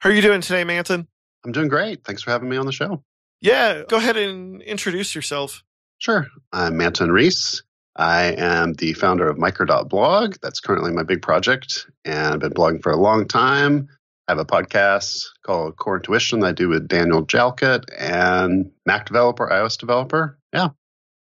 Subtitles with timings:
[0.00, 1.08] How are you doing today, Manton?
[1.44, 2.04] I'm doing great.
[2.04, 3.02] Thanks for having me on the show.
[3.40, 5.62] Yeah, go ahead and introduce yourself.
[5.98, 6.26] Sure.
[6.52, 7.62] I'm Manton Reece.
[7.96, 10.36] I am the founder of Micro.blog.
[10.40, 13.88] That's currently my big project, and I've been blogging for a long time.
[14.28, 19.06] I have a podcast called Core Intuition that I do with Daniel Jalkut and Mac
[19.06, 20.38] developer, iOS developer.
[20.52, 20.68] Yeah.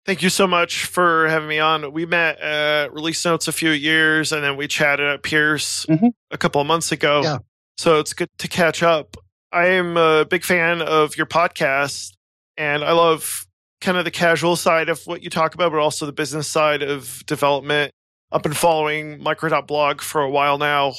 [0.05, 1.93] Thank you so much for having me on.
[1.93, 6.11] We met at Release Notes a few years, and then we chatted at Pierce Mhm.
[6.31, 7.23] a couple of months ago.
[7.23, 7.39] Yeah.
[7.79, 9.17] So it's good to catch up.
[9.53, 12.13] I am a big fan of your podcast,
[12.57, 13.47] and I love
[13.81, 16.83] kind of the casual side of what you talk about, but also the business side
[16.83, 17.93] of development.
[18.33, 20.95] I've been following Micro.blog for a while now.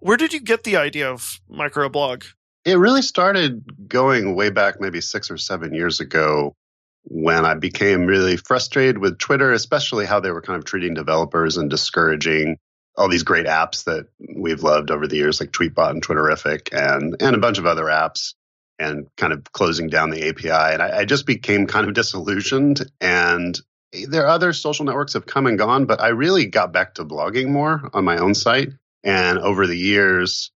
[0.00, 2.26] Where did you get the idea of Microblog?
[2.66, 6.54] It really started going way back, maybe six or seven years ago,
[7.04, 11.56] when I became really frustrated with Twitter, especially how they were kind of treating developers
[11.56, 12.58] and discouraging
[12.98, 17.16] all these great apps that we've loved over the years, like Tweetbot and Twitterrific, and,
[17.20, 18.34] and a bunch of other apps,
[18.78, 20.50] and kind of closing down the API.
[20.50, 22.90] And I, I just became kind of disillusioned.
[23.00, 23.58] And
[24.08, 27.04] there are other social networks have come and gone, but I really got back to
[27.04, 28.70] blogging more on my own site.
[29.04, 30.50] And over the years,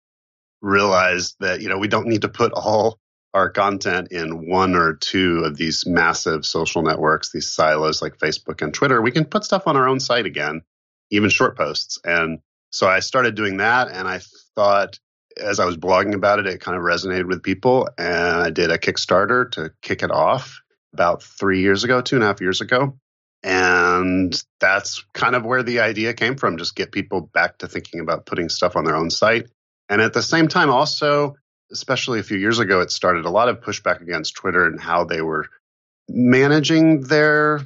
[0.61, 2.98] realized that you know we don't need to put all
[3.34, 8.62] our content in one or two of these massive social networks, these silos like Facebook
[8.62, 9.03] and Twitter.
[9.03, 10.62] We can put stuff on our own site again,
[11.11, 11.98] even short posts.
[12.05, 14.20] And so I started doing that, and I
[14.55, 14.98] thought
[15.39, 18.70] as I was blogging about it, it kind of resonated with people, and I did
[18.70, 20.61] a Kickstarter to kick it off
[20.92, 22.98] about three years ago, two and a half years ago.
[23.42, 28.00] And that's kind of where the idea came from, just get people back to thinking
[28.00, 29.47] about putting stuff on their own site.
[29.89, 31.37] And at the same time, also,
[31.70, 35.05] especially a few years ago, it started a lot of pushback against Twitter and how
[35.05, 35.47] they were
[36.09, 37.61] managing their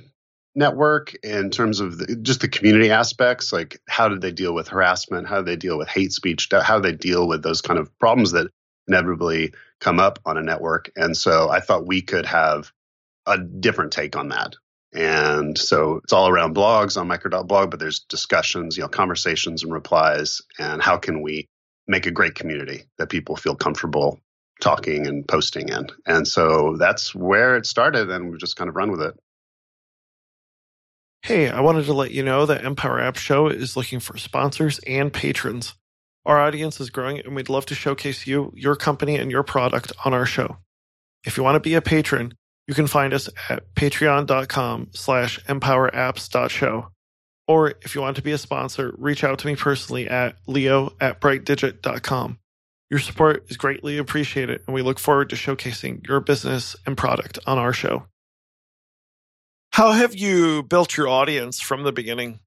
[0.54, 3.52] network in terms of the, just the community aspects.
[3.52, 5.26] Like, how did they deal with harassment?
[5.26, 6.48] How do they deal with hate speech?
[6.50, 8.48] How do they deal with those kind of problems that
[8.88, 10.90] inevitably come up on a network?
[10.96, 12.72] And so I thought we could have
[13.26, 14.54] a different take on that.
[14.92, 19.72] And so it's all around blogs on micro.blog, but there's discussions, you know, conversations and
[19.72, 20.42] replies.
[20.58, 21.48] And how can we
[21.88, 24.20] make a great community that people feel comfortable
[24.60, 25.86] talking and posting in?
[26.06, 29.18] And so that's where it started, and we've just kind of run with it.
[31.24, 34.80] Hey, I wanted to let you know that Empower App Show is looking for sponsors
[34.80, 35.74] and patrons.
[36.26, 39.92] Our audience is growing and we'd love to showcase you, your company, and your product
[40.04, 40.56] on our show.
[41.24, 42.34] If you want to be a patron,
[42.66, 46.88] you can find us at patreon.com slash empowerapps.show.
[47.46, 50.92] Or if you want to be a sponsor, reach out to me personally at leo
[51.00, 52.38] at brightdigit.com.
[52.90, 57.38] Your support is greatly appreciated, and we look forward to showcasing your business and product
[57.46, 58.06] on our show.
[59.72, 62.40] How have you built your audience from the beginning?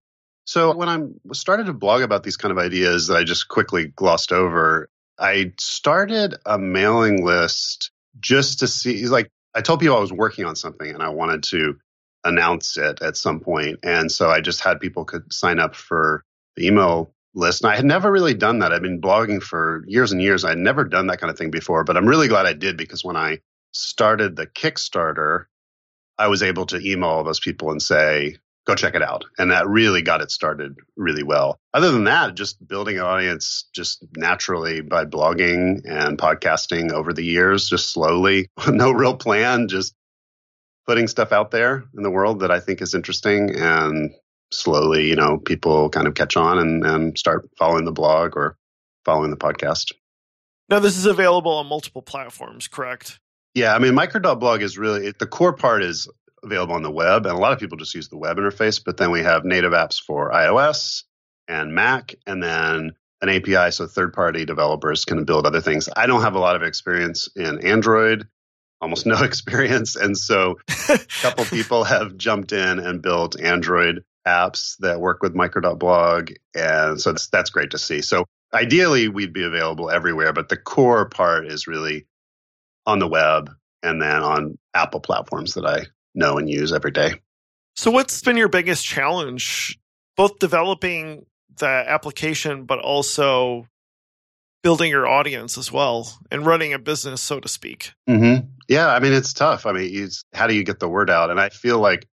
[0.45, 0.99] So when I
[1.33, 5.53] started to blog about these kind of ideas that I just quickly glossed over, I
[5.59, 10.55] started a mailing list just to see, like, I told people I was working on
[10.55, 11.77] something and I wanted to
[12.23, 13.79] announce it at some point.
[13.81, 16.23] And so I just had people could sign up for
[16.55, 17.63] the email list.
[17.63, 18.71] And I had never really done that.
[18.71, 20.45] I've been blogging for years and years.
[20.45, 23.03] I'd never done that kind of thing before, but I'm really glad I did because
[23.03, 23.39] when I
[23.71, 25.45] started the Kickstarter,
[26.17, 29.25] I was able to email all those people and say, go check it out.
[29.37, 31.59] And that really got it started really well.
[31.73, 37.23] Other than that, just building an audience just naturally by blogging and podcasting over the
[37.23, 39.93] years, just slowly, no real plan, just
[40.87, 44.13] putting stuff out there in the world that I think is interesting and
[44.51, 48.57] slowly, you know, people kind of catch on and, and start following the blog or
[49.03, 49.91] following the podcast.
[50.69, 53.19] Now, this is available on multiple platforms, correct?
[53.55, 56.09] Yeah, I mean, micro.blog is really the core part is
[56.43, 58.83] available on the web, and a lot of people just use the web interface.
[58.83, 61.03] But then we have native apps for iOS
[61.47, 65.87] and Mac, and then an API so third party developers can build other things.
[65.95, 68.27] I don't have a lot of experience in Android,
[68.81, 69.95] almost no experience.
[69.95, 70.57] And so
[70.89, 76.31] a couple people have jumped in and built Android apps that work with micro.blog.
[76.53, 78.01] And so that's, that's great to see.
[78.01, 82.05] So ideally, we'd be available everywhere, but the core part is really
[82.85, 83.51] on the web
[83.83, 87.15] and then on Apple platforms that I know and use every day.
[87.75, 89.77] So, what's been your biggest challenge,
[90.15, 91.25] both developing
[91.57, 93.67] the application, but also
[94.63, 97.93] building your audience as well and running a business, so to speak?
[98.09, 98.47] Mm-hmm.
[98.67, 99.65] Yeah, I mean, it's tough.
[99.65, 101.29] I mean, how do you get the word out?
[101.29, 102.07] And I feel like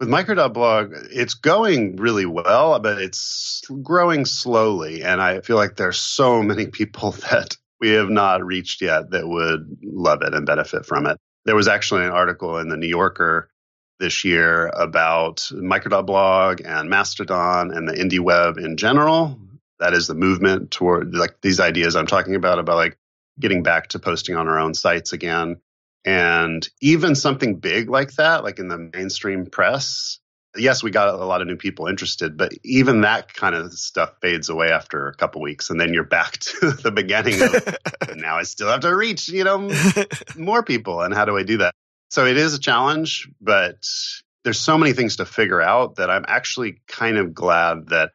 [0.00, 5.02] with micro.blog, it's going really well, but it's growing slowly.
[5.04, 9.26] And I feel like there's so many people that we have not reached yet that
[9.26, 11.18] would love it and benefit from it.
[11.44, 13.50] There was actually an article in the New Yorker
[13.98, 19.38] this year about micro.blog and Mastodon and the indie web in general.
[19.78, 22.98] That is the movement toward like these ideas I'm talking about about like
[23.38, 25.60] getting back to posting on our own sites again.
[26.04, 30.19] And even something big like that, like in the mainstream press,
[30.56, 34.14] yes, we got a lot of new people interested, but even that kind of stuff
[34.20, 35.70] fades away after a couple weeks.
[35.70, 39.44] And then you're back to the beginning of now I still have to reach, you
[39.44, 39.70] know,
[40.36, 41.00] more people.
[41.02, 41.74] And how do I do that?
[42.10, 43.86] So it is a challenge, but
[44.42, 48.12] there's so many things to figure out that I'm actually kind of glad that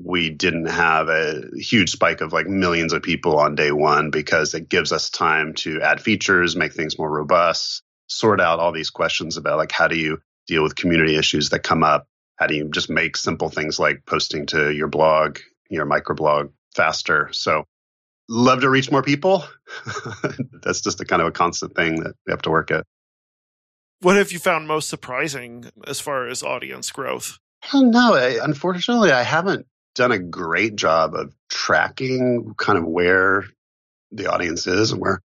[0.00, 4.54] we didn't have a huge spike of like millions of people on day one because
[4.54, 8.90] it gives us time to add features, make things more robust, sort out all these
[8.90, 12.06] questions about like how do you deal with community issues that come up?
[12.36, 15.38] How do you just make simple things like posting to your blog,
[15.70, 17.28] your microblog faster?
[17.32, 17.64] So
[18.28, 19.44] love to reach more people.
[20.62, 22.84] That's just a kind of a constant thing that we have to work at.
[24.00, 27.38] What have you found most surprising as far as audience growth?
[27.64, 28.14] I don't know.
[28.14, 29.66] I, unfortunately, I haven't
[29.96, 33.44] done a great job of tracking kind of where
[34.12, 35.20] the audience is and where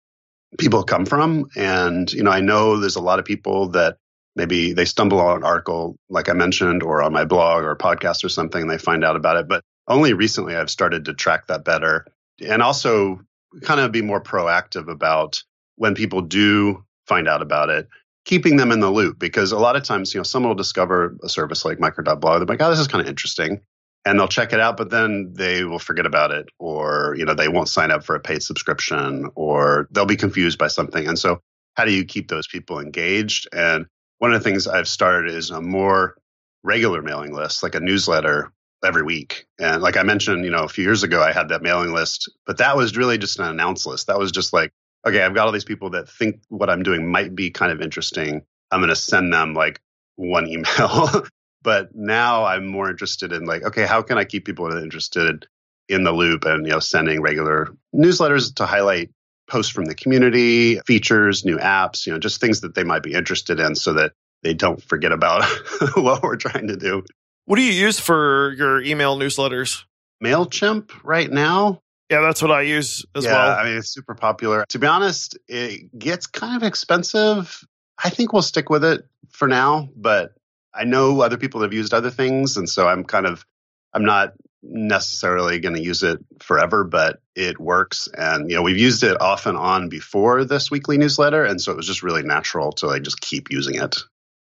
[0.58, 1.50] people come from.
[1.54, 3.98] And, you know, I know there's a lot of people that
[4.37, 8.25] maybe they stumble on an article, like I mentioned, or on my blog or podcast
[8.25, 9.49] or something, and they find out about it.
[9.49, 12.06] But only recently I've started to track that better
[12.40, 13.20] and also
[13.62, 15.43] kind of be more proactive about
[15.76, 17.88] when people do find out about it
[18.25, 21.17] keeping them in the loop because a lot of times, you know, someone will discover
[21.23, 22.38] a service like micro.blog.
[22.38, 23.61] They're like, oh, this is kind of interesting.
[24.05, 27.35] And they'll check it out, but then they will forget about it or, you know,
[27.35, 31.06] they won't sign up for a paid subscription or they'll be confused by something.
[31.06, 31.40] And so
[31.75, 33.49] how do you keep those people engaged?
[33.52, 33.87] And
[34.22, 36.16] one of the things I've started is a more
[36.62, 38.52] regular mailing list, like a newsletter
[38.84, 39.46] every week.
[39.58, 42.30] And like I mentioned, you know, a few years ago, I had that mailing list,
[42.46, 44.06] but that was really just an announce list.
[44.06, 44.70] That was just like,
[45.04, 47.80] okay, I've got all these people that think what I'm doing might be kind of
[47.80, 48.42] interesting.
[48.70, 49.80] I'm going to send them like
[50.14, 51.25] one email.
[51.64, 55.48] but now I'm more interested in like, okay, how can I keep people interested
[55.88, 59.10] in the loop and, you know, sending regular newsletters to highlight
[59.52, 63.12] posts from the community, features, new apps, you know, just things that they might be
[63.12, 64.12] interested in so that
[64.43, 65.44] they don't forget about
[65.94, 67.04] what we're trying to do.
[67.44, 69.84] What do you use for your email newsletters?
[70.25, 71.82] MailChimp right now.
[72.08, 73.58] Yeah, that's what I use as yeah, well.
[73.58, 74.64] I mean, it's super popular.
[74.70, 77.62] To be honest, it gets kind of expensive.
[78.02, 80.32] I think we'll stick with it for now, but
[80.75, 82.56] I know other people have used other things.
[82.56, 83.44] And so I'm kind of,
[83.93, 84.32] I'm not
[84.62, 88.09] necessarily going to use it forever, but it works.
[88.17, 91.44] And, you know, we've used it off and on before this weekly newsletter.
[91.44, 93.97] And so it was just really natural to like just keep using it.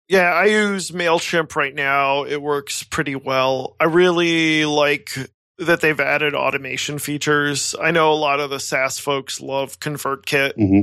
[0.07, 2.23] Yeah, I use MailChimp right now.
[2.25, 3.75] It works pretty well.
[3.79, 5.11] I really like
[5.57, 7.73] that they've added automation features.
[7.81, 10.57] I know a lot of the SaaS folks love ConvertKit.
[10.57, 10.81] Mm-hmm.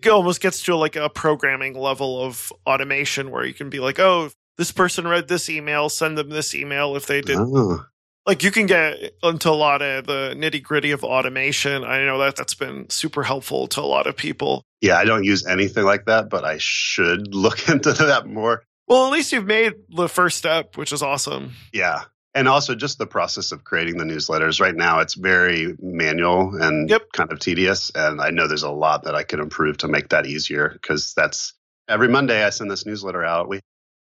[0.00, 3.98] It almost gets to like a programming level of automation where you can be like,
[3.98, 7.36] oh, this person read this email, send them this email if they did.
[7.38, 7.84] Oh.
[8.28, 11.82] Like you can get into a lot of the nitty gritty of automation.
[11.82, 14.62] I know that that's been super helpful to a lot of people.
[14.82, 18.62] Yeah, I don't use anything like that, but I should look into that more.
[18.86, 21.54] Well, at least you've made the first step, which is awesome.
[21.72, 22.04] Yeah
[22.34, 26.88] and also just the process of creating the newsletters right now it's very manual and
[26.90, 27.10] yep.
[27.12, 30.10] kind of tedious and i know there's a lot that i could improve to make
[30.10, 31.54] that easier because that's
[31.88, 33.60] every monday i send this newsletter out we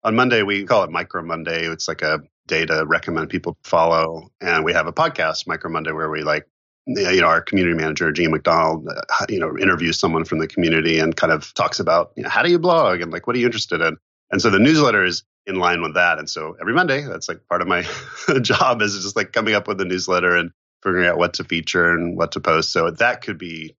[0.04, 2.20] on monday we call it micro monday it's like a
[2.52, 6.46] day to recommend people follow and we have a podcast micro monday where we like
[6.86, 10.98] you know our community manager Jean MacDonald uh, you know interviews someone from the community
[10.98, 13.38] and kind of talks about you know, how do you blog and like what are
[13.38, 13.96] you interested in
[14.32, 16.18] and so the newsletter is in line with that.
[16.18, 17.82] And so every Monday, that's like part of my
[18.42, 20.50] job is just like coming up with a newsletter and
[20.82, 22.72] figuring out what to feature and what to post.
[22.72, 23.76] So that could be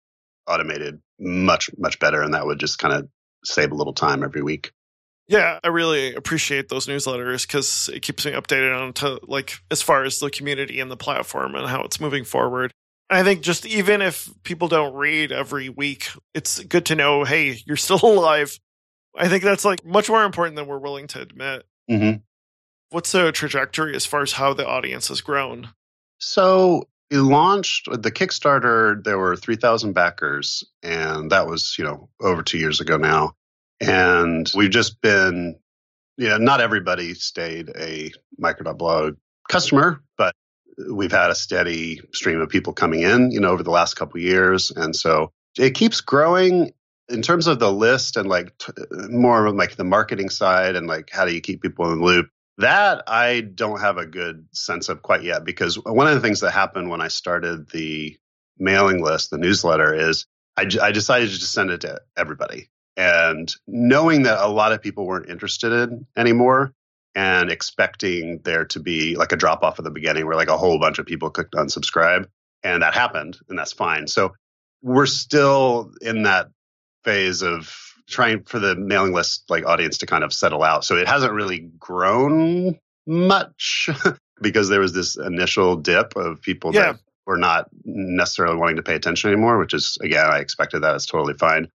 [0.47, 2.23] automated much, much better.
[2.23, 3.09] And that would just kind of
[3.45, 4.73] save a little time every week.
[5.29, 9.81] Yeah, I really appreciate those newsletters because it keeps me updated on to like as
[9.81, 12.73] far as the community and the platform and how it's moving forward.
[13.09, 17.62] I think just even if people don't read every week, it's good to know, hey,
[17.67, 18.59] you're still alive.
[19.17, 21.64] I think that's like much more important than we're willing to admit.
[21.91, 22.19] Mm-hmm.
[22.91, 25.69] What's the trajectory as far as how the audience has grown?
[26.19, 29.02] So we launched the Kickstarter.
[29.02, 33.35] There were three thousand backers, and that was you know over two years ago now.
[33.83, 35.57] And we've just been,
[36.19, 39.17] yeah, you know, not everybody stayed a micro.blog
[39.51, 40.35] customer, but
[40.93, 44.21] we've had a steady stream of people coming in, you know, over the last couple
[44.21, 46.73] years, and so it keeps growing.
[47.09, 48.73] In terms of the list and like t-
[49.11, 52.05] more of like the marketing side and like how do you keep people in the
[52.05, 56.21] loop that i don't have a good sense of quite yet because one of the
[56.21, 58.17] things that happened when i started the
[58.59, 62.71] mailing list the newsletter is I, j- I decided to just send it to everybody
[62.97, 66.73] and knowing that a lot of people weren't interested in anymore
[67.15, 70.59] and expecting there to be like a drop off at the beginning where like a
[70.59, 72.27] whole bunch of people clicked unsubscribe
[72.63, 74.33] and that happened and that's fine so
[74.83, 76.49] we're still in that
[77.05, 77.75] phase of
[78.09, 80.85] trying for the mailing list like audience to kind of settle out.
[80.85, 83.89] So it hasn't really grown much
[84.43, 86.93] because there was this initial dip of people yeah.
[86.93, 90.95] that were not necessarily wanting to pay attention anymore, which is again, I expected that.
[90.97, 91.69] It's totally fine.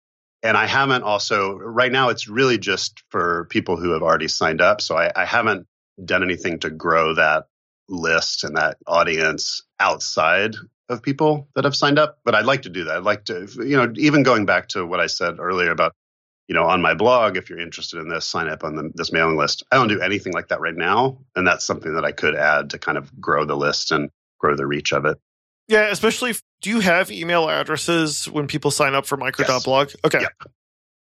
[0.46, 4.60] And I haven't also right now it's really just for people who have already signed
[4.60, 4.80] up.
[4.80, 5.66] So I, I haven't
[6.04, 7.46] done anything to grow that
[7.88, 10.54] list and that audience outside
[10.88, 12.98] of people that have signed up, but I'd like to do that.
[12.98, 15.92] I'd like to, you know, even going back to what I said earlier about,
[16.46, 19.12] you know, on my blog, if you're interested in this, sign up on the, this
[19.12, 19.64] mailing list.
[19.72, 21.18] I don't do anything like that right now.
[21.34, 24.54] And that's something that I could add to kind of grow the list and grow
[24.54, 25.18] the reach of it.
[25.68, 29.88] Yeah, especially if, do you have email addresses when people sign up for micro.blog?
[29.88, 29.96] Yes.
[30.04, 30.20] Okay.
[30.23, 30.46] Yeah.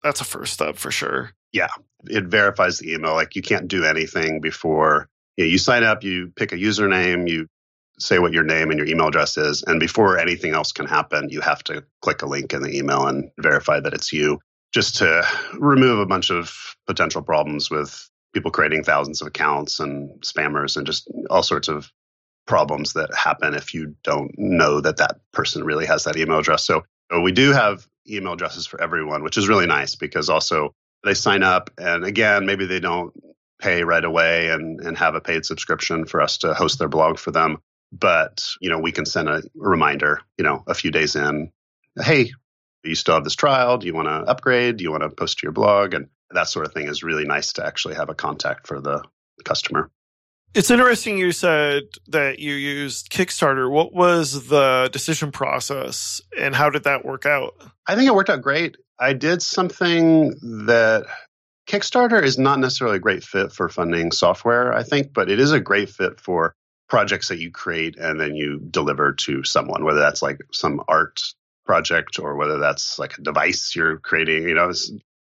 [0.02, 1.32] That's a first step for sure.
[1.52, 1.68] Yeah.
[2.04, 3.14] It verifies the email.
[3.14, 7.28] Like you can't do anything before you, know, you sign up, you pick a username,
[7.28, 7.46] you
[7.98, 9.62] say what your name and your email address is.
[9.62, 13.06] And before anything else can happen, you have to click a link in the email
[13.06, 14.40] and verify that it's you
[14.72, 15.22] just to
[15.54, 20.86] remove a bunch of potential problems with people creating thousands of accounts and spammers and
[20.86, 21.90] just all sorts of
[22.46, 26.64] problems that happen if you don't know that that person really has that email address.
[26.64, 30.74] So, so we do have email addresses for everyone, which is really nice because also
[31.04, 33.12] they sign up and again, maybe they don't
[33.60, 37.18] pay right away and, and have a paid subscription for us to host their blog
[37.18, 37.58] for them.
[37.92, 41.52] But you know we can send a reminder you know a few days in
[42.02, 42.32] hey
[42.84, 43.78] you still have this trial.
[43.78, 44.78] Do you want to upgrade?
[44.78, 45.94] Do you want to post to your blog?
[45.94, 49.02] And that sort of thing is really nice to actually have a contact for the
[49.44, 49.90] customer
[50.54, 53.70] it's interesting you said that you used kickstarter.
[53.70, 57.54] What was the decision process and how did that work out?
[57.86, 58.76] I think it worked out great.
[58.98, 60.34] I did something
[60.66, 61.06] that
[61.68, 65.52] kickstarter is not necessarily a great fit for funding software i think but it is
[65.52, 66.56] a great fit for
[66.92, 71.22] projects that you create and then you deliver to someone, whether that's like some art
[71.64, 74.70] project or whether that's like a device you're creating, you know,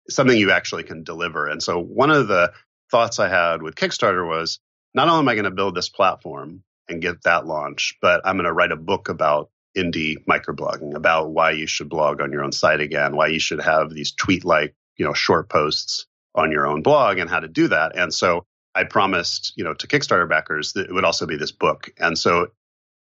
[0.08, 1.48] something you actually can deliver.
[1.48, 2.52] And so one of the
[2.92, 4.60] thoughts I had with Kickstarter was
[4.96, 8.36] not only am I going to build this platform and get that launch, but I'm
[8.36, 12.42] going to write a book about indie microblogging, about why you should blog on your
[12.42, 16.50] own site again, why you should have these tweet like, you know, short posts on
[16.50, 17.94] your own blog and how to do that.
[17.94, 21.52] And so I promised, you know, to Kickstarter backers that it would also be this
[21.52, 21.90] book.
[21.98, 22.48] And so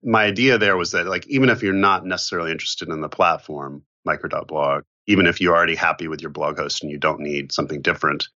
[0.03, 3.83] my idea there was that like even if you're not necessarily interested in the platform,
[4.05, 7.81] micro.blog, even if you're already happy with your blog host and you don't need something
[7.81, 8.29] different,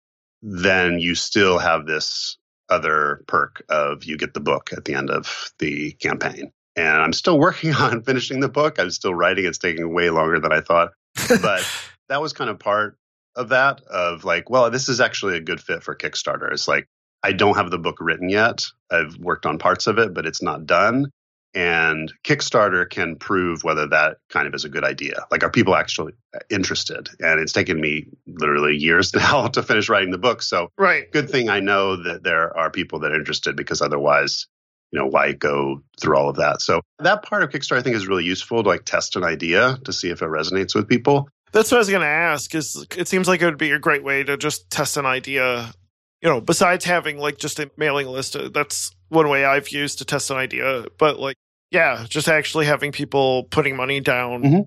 [0.42, 2.38] then you still have this
[2.72, 6.52] other perk of you get the book at the end of the campaign.
[6.76, 8.80] And I'm still working on finishing the book.
[8.80, 9.46] I'm still writing.
[9.46, 10.92] It's taking way longer than I thought.
[11.28, 11.68] But
[12.10, 12.98] that was kind of part
[13.36, 16.52] of that of like, well, this is actually a good fit for Kickstarter.
[16.52, 16.88] It's like
[17.24, 18.64] I don't have the book written yet.
[18.90, 21.12] I've worked on parts of it, but it's not done.
[21.54, 25.26] And Kickstarter can prove whether that kind of is a good idea.
[25.32, 26.14] Like, are people actually
[26.50, 27.10] interested?
[27.20, 30.42] And it's taken me literally years now to finish writing the book.
[30.42, 31.12] So, right.
[31.12, 34.48] good thing I know that there are people that are interested because otherwise,
[34.92, 36.62] you know, why go through all of that?
[36.62, 39.78] So, that part of Kickstarter I think is really useful to like test an idea
[39.84, 41.28] to see if it resonates with people.
[41.52, 42.56] That's what I was going to ask.
[42.56, 45.74] Is it seems like it would be a great way to just test an idea
[46.22, 49.98] you know, besides having like just a mailing list, uh, that's one way I've used
[50.00, 50.86] to test an idea.
[50.98, 51.36] But like,
[51.72, 54.44] yeah, just actually having people putting money down.
[54.44, 54.62] Mm-hmm.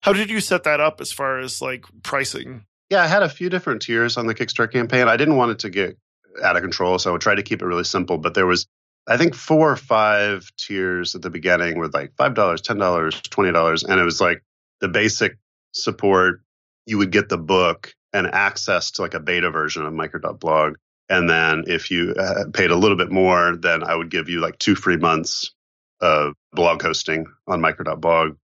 [0.00, 2.64] How did you set that up as far as like pricing?
[2.90, 5.08] Yeah, I had a few different tiers on the Kickstarter campaign.
[5.08, 5.98] I didn't want it to get
[6.42, 8.16] out of control, so I tried to keep it really simple.
[8.16, 8.66] But there was,
[9.06, 13.20] I think, four or five tiers at the beginning with like five dollars, ten dollars,
[13.22, 14.42] twenty dollars, and it was like
[14.80, 15.36] the basic
[15.72, 16.40] support.
[16.86, 20.76] You would get the book and access to like a beta version of micro.blog
[21.08, 24.40] and then if you uh, paid a little bit more, then I would give you
[24.40, 25.54] like two free months
[26.00, 28.36] of blog hosting on micro.blog.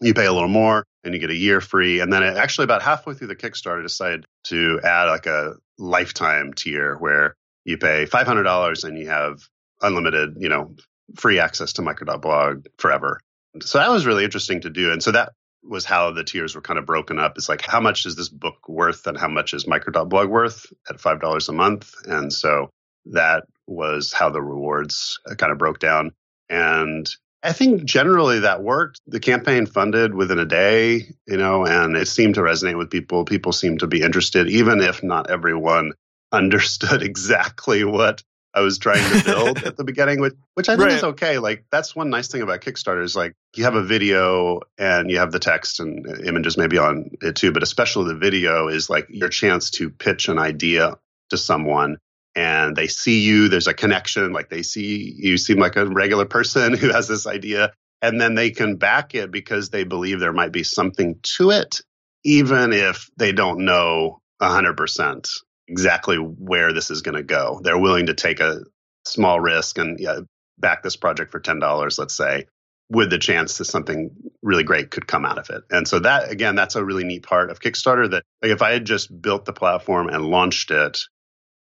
[0.00, 2.00] You pay a little more and you get a year free.
[2.00, 5.54] And then it, actually about halfway through the Kickstarter, I decided to add like a
[5.78, 7.34] lifetime tier where
[7.64, 9.40] you pay $500 and you have
[9.80, 10.74] unlimited, you know,
[11.16, 13.20] free access to micro.blog forever.
[13.60, 14.92] So that was really interesting to do.
[14.92, 15.32] And so that
[15.62, 17.36] was how the tiers were kind of broken up.
[17.36, 21.00] It's like how much is this book worth and how much is micro.blog worth at
[21.00, 21.92] five dollars a month.
[22.06, 22.70] And so
[23.06, 26.12] that was how the rewards uh, kind of broke down.
[26.48, 27.08] And
[27.42, 29.00] I think generally that worked.
[29.06, 33.24] The campaign funded within a day, you know, and it seemed to resonate with people.
[33.24, 35.92] People seemed to be interested, even if not everyone
[36.32, 38.22] understood exactly what
[38.52, 40.96] I was trying to build at the beginning, which which I think right.
[40.96, 41.38] is okay.
[41.38, 45.18] Like that's one nice thing about Kickstarter is like you have a video and you
[45.18, 49.06] have the text and images maybe on it too, but especially the video is like
[49.10, 50.96] your chance to pitch an idea
[51.30, 51.98] to someone
[52.36, 53.48] and they see you.
[53.48, 54.32] There's a connection.
[54.32, 58.34] Like they see you seem like a regular person who has this idea and then
[58.34, 61.80] they can back it because they believe there might be something to it,
[62.24, 65.30] even if they don't know 100%
[65.68, 67.60] exactly where this is going to go.
[67.62, 68.60] They're willing to take a
[69.04, 70.20] small risk and yeah,
[70.58, 72.46] back this project for $10, let's say,
[72.88, 74.10] with the chance that something
[74.42, 75.64] really great could come out of it.
[75.70, 78.72] And so that again, that's a really neat part of Kickstarter that like, if I
[78.72, 81.00] had just built the platform and launched it,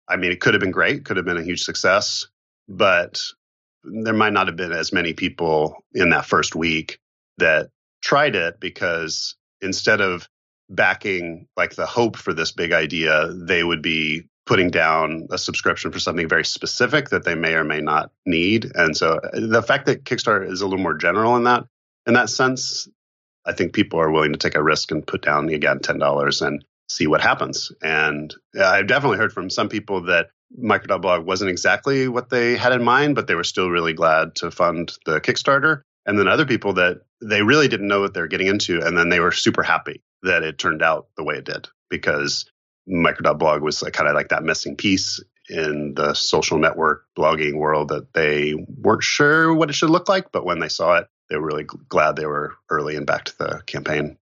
[0.08, 2.26] I mean, it could have been great, could have been a huge success,
[2.68, 3.22] but
[3.84, 6.98] there might not have been as many people in that first week
[7.38, 7.70] that
[8.02, 10.28] tried it because instead of
[10.70, 15.90] backing like the hope for this big idea, they would be putting down a subscription
[15.90, 18.70] for something very specific that they may or may not need.
[18.74, 21.64] And so uh, the fact that Kickstarter is a little more general in that
[22.06, 22.86] in that sense,
[23.46, 26.42] I think people are willing to take a risk and put down again ten dollars
[26.42, 27.72] and see what happens.
[27.82, 32.72] And uh, I've definitely heard from some people that Micro.blog wasn't exactly what they had
[32.72, 35.82] in mind, but they were still really glad to fund the Kickstarter.
[36.06, 39.08] And then other people that they really didn't know what they're getting into, and then
[39.08, 42.44] they were super happy that it turned out the way it did because
[42.86, 47.88] micro.blog was like, kind of like that missing piece in the social network blogging world
[47.88, 51.36] that they weren't sure what it should look like, but when they saw it, they
[51.36, 54.16] were really glad they were early and back to the campaign.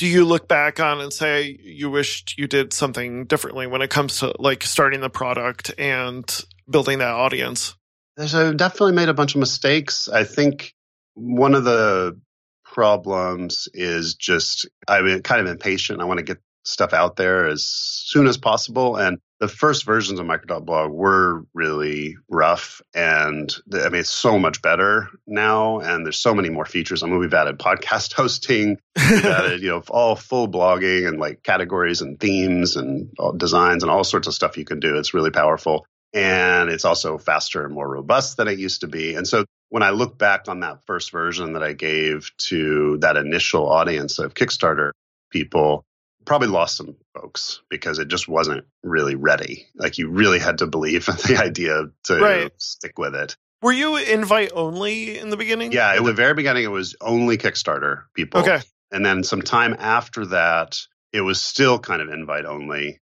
[0.00, 3.90] Do you look back on and say you wished you did something differently when it
[3.90, 6.24] comes to like starting the product and
[6.70, 7.76] building that audience?
[8.16, 10.08] There's a, definitely made a bunch of mistakes.
[10.08, 10.74] I think
[11.12, 12.18] one of the
[12.64, 16.00] problems is just I'm kind of impatient.
[16.00, 18.96] I want to get stuff out there as soon as possible.
[18.96, 22.82] And the first versions of Micro.blog were really rough.
[22.94, 25.80] And I mean, it's so much better now.
[25.80, 27.02] And there's so many more features.
[27.02, 31.42] I mean, we've added podcast hosting, we've added, you know, all full blogging and like
[31.42, 34.98] categories and themes and designs and all sorts of stuff you can do.
[34.98, 35.86] It's really powerful.
[36.12, 39.14] And it's also faster and more robust than it used to be.
[39.14, 43.16] And so when I look back on that first version that I gave to that
[43.16, 44.90] initial audience of Kickstarter
[45.30, 45.84] people,
[46.30, 49.66] probably lost some folks because it just wasn't really ready.
[49.74, 52.52] Like you really had to believe in the idea to right.
[52.56, 53.36] stick with it.
[53.62, 55.72] Were you invite only in the beginning?
[55.72, 58.42] Yeah, in the very beginning, it was only Kickstarter people.
[58.42, 58.60] Okay.
[58.92, 60.78] And then some time after that,
[61.12, 63.00] it was still kind of invite only.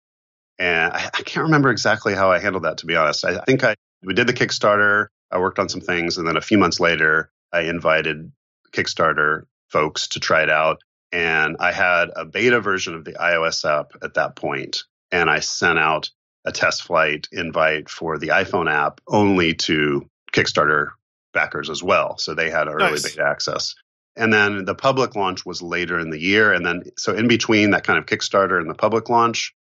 [0.59, 3.25] And I, I can't remember exactly how I handled that, to be honest.
[3.25, 5.07] I think I we did the Kickstarter.
[5.31, 8.33] I worked on some things, and then a few months later, I invited
[8.71, 10.83] Kickstarter folks to try it out.
[11.15, 15.39] And I had a beta version of the iOS app at that point, and I
[15.39, 16.11] sent out
[16.45, 20.89] a test flight invite for the iPhone app only to Kickstarter
[21.33, 22.19] backers as well.
[22.19, 23.09] So they had early nice.
[23.09, 23.77] beta access.
[24.17, 26.53] And then the public launch was later in the year.
[26.53, 29.55] And then, so in between that kind of Kickstarter and the public launch,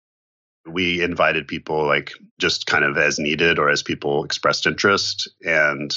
[0.66, 5.30] we invited people like just kind of as needed or as people expressed interest.
[5.44, 5.94] And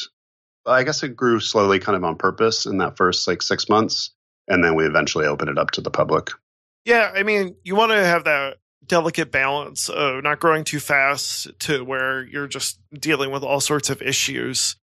[0.65, 4.11] I guess it grew slowly kind of on purpose in that first like six months
[4.47, 6.29] and then we eventually open it up to the public.
[6.85, 11.47] Yeah, I mean, you want to have that delicate balance of not growing too fast
[11.59, 14.75] to where you're just dealing with all sorts of issues,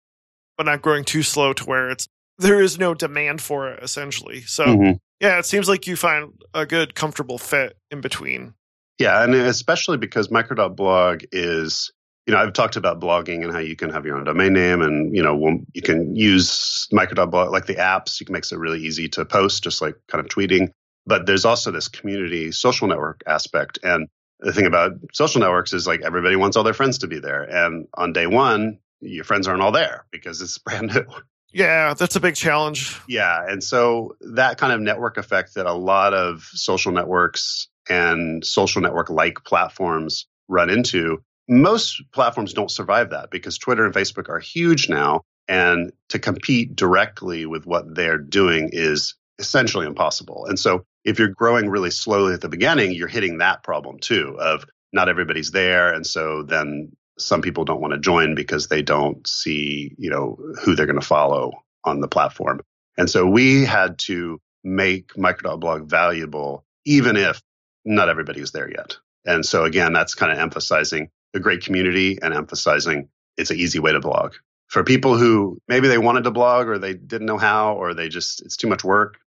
[0.56, 4.40] but not growing too slow to where it's there is no demand for it essentially.
[4.42, 4.92] So mm-hmm.
[5.20, 8.54] yeah, it seems like you find a good comfortable fit in between.
[8.98, 11.92] Yeah, and especially because micro.blog is
[12.26, 14.80] you know, I've talked about blogging and how you can have your own domain name
[14.80, 18.80] and, you know, you can use micro.blog, like the apps, you can make it really
[18.80, 20.70] easy to post, just like kind of tweeting.
[21.04, 23.80] But there's also this community social network aspect.
[23.82, 24.08] And
[24.38, 27.42] the thing about social networks is like everybody wants all their friends to be there.
[27.42, 31.04] And on day one, your friends aren't all there because it's brand new.
[31.52, 32.98] Yeah, that's a big challenge.
[33.08, 33.44] Yeah.
[33.46, 38.80] And so that kind of network effect that a lot of social networks and social
[38.80, 44.38] network like platforms run into most platforms don't survive that because Twitter and Facebook are
[44.38, 45.22] huge now.
[45.48, 50.46] And to compete directly with what they're doing is essentially impossible.
[50.46, 54.36] And so if you're growing really slowly at the beginning, you're hitting that problem too
[54.40, 55.92] of not everybody's there.
[55.92, 60.38] And so then some people don't want to join because they don't see, you know,
[60.62, 61.52] who they're going to follow
[61.84, 62.60] on the platform.
[62.96, 67.42] And so we had to make micro.blog valuable, even if
[67.84, 68.96] not everybody is there yet.
[69.24, 73.78] And so again, that's kind of emphasizing a great community and emphasizing it's an easy
[73.78, 74.34] way to blog.
[74.68, 78.08] For people who maybe they wanted to blog or they didn't know how or they
[78.08, 79.18] just, it's too much work,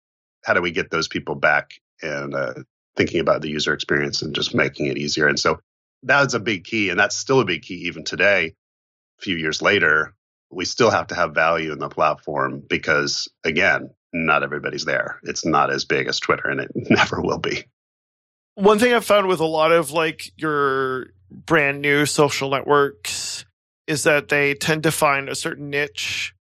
[0.45, 2.55] how do we get those people back and uh,
[2.97, 5.27] thinking about the user experience and just making it easier?
[5.27, 5.61] And so
[6.03, 6.91] that's a big key.
[6.91, 8.55] And that's still a big key even today,
[9.19, 10.15] a few years later.
[10.51, 15.19] We still have to have value in the platform because, again, not everybody's there.
[15.25, 17.65] It's not as big as Twitter and it never will be.
[18.55, 23.45] One thing I've found with a lot of like your brand new social networks
[23.87, 26.35] is that they tend to find a certain niche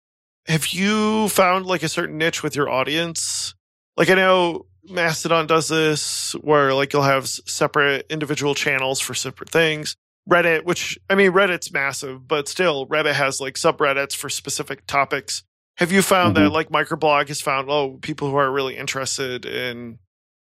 [0.50, 3.54] have you found like a certain niche with your audience?
[3.96, 9.50] Like I know Mastodon does this where like you'll have separate individual channels for separate
[9.50, 9.94] things.
[10.28, 15.42] Reddit, which I mean, Reddit's massive, but still, Reddit has like subreddits for specific topics.
[15.76, 16.44] Have you found mm-hmm.
[16.44, 19.98] that like microblog has found oh people who are really interested in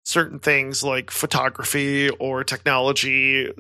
[0.06, 3.52] certain things like photography or technology?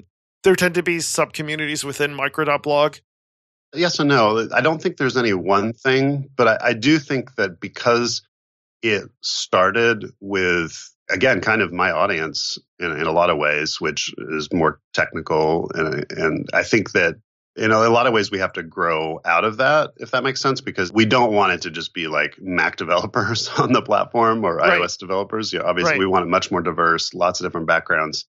[0.47, 2.95] There tend to be sub communities within micro.blog.
[3.75, 4.47] Yes and no.
[4.55, 8.21] I don't think there's any one thing, but I, I do think that because
[8.81, 14.13] it started with again kind of my audience in, in a lot of ways which
[14.17, 17.15] is more technical and, and i think that
[17.57, 20.11] you know, in a lot of ways we have to grow out of that, if
[20.11, 23.73] that makes sense, because we don't want it to just be like Mac developers on
[23.73, 24.79] the platform or right.
[24.79, 25.51] iOS developers.
[25.51, 25.99] You know, obviously, right.
[25.99, 28.27] we want it much more diverse, lots of different backgrounds.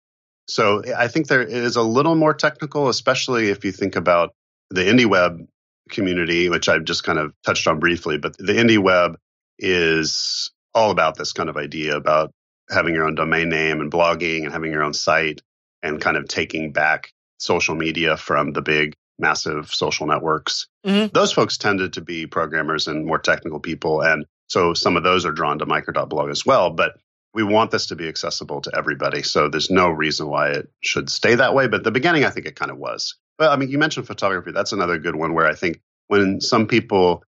[0.48, 4.34] So I think there is a little more technical, especially if you think about
[4.70, 5.46] the indie web
[5.90, 8.18] community, which I've just kind of touched on briefly.
[8.18, 9.18] But the indie web
[9.60, 12.32] is all about this kind of idea about
[12.70, 15.42] having your own domain name and blogging and having your own site
[15.84, 20.68] and kind of taking back social media from the big massive social networks.
[20.86, 21.14] Mm-hmm.
[21.14, 24.02] Those folks tended to be programmers and more technical people.
[24.02, 26.72] And so some of those are drawn to micro.blog as well.
[26.72, 26.94] But
[27.34, 29.24] we want this to be accessible to everybody.
[29.24, 31.68] So there's no reason why it should stay that way.
[31.68, 33.16] But the beginning, I think it kind of was.
[33.38, 34.52] But I mean, you mentioned photography.
[34.52, 37.24] That's another good one where I think when some people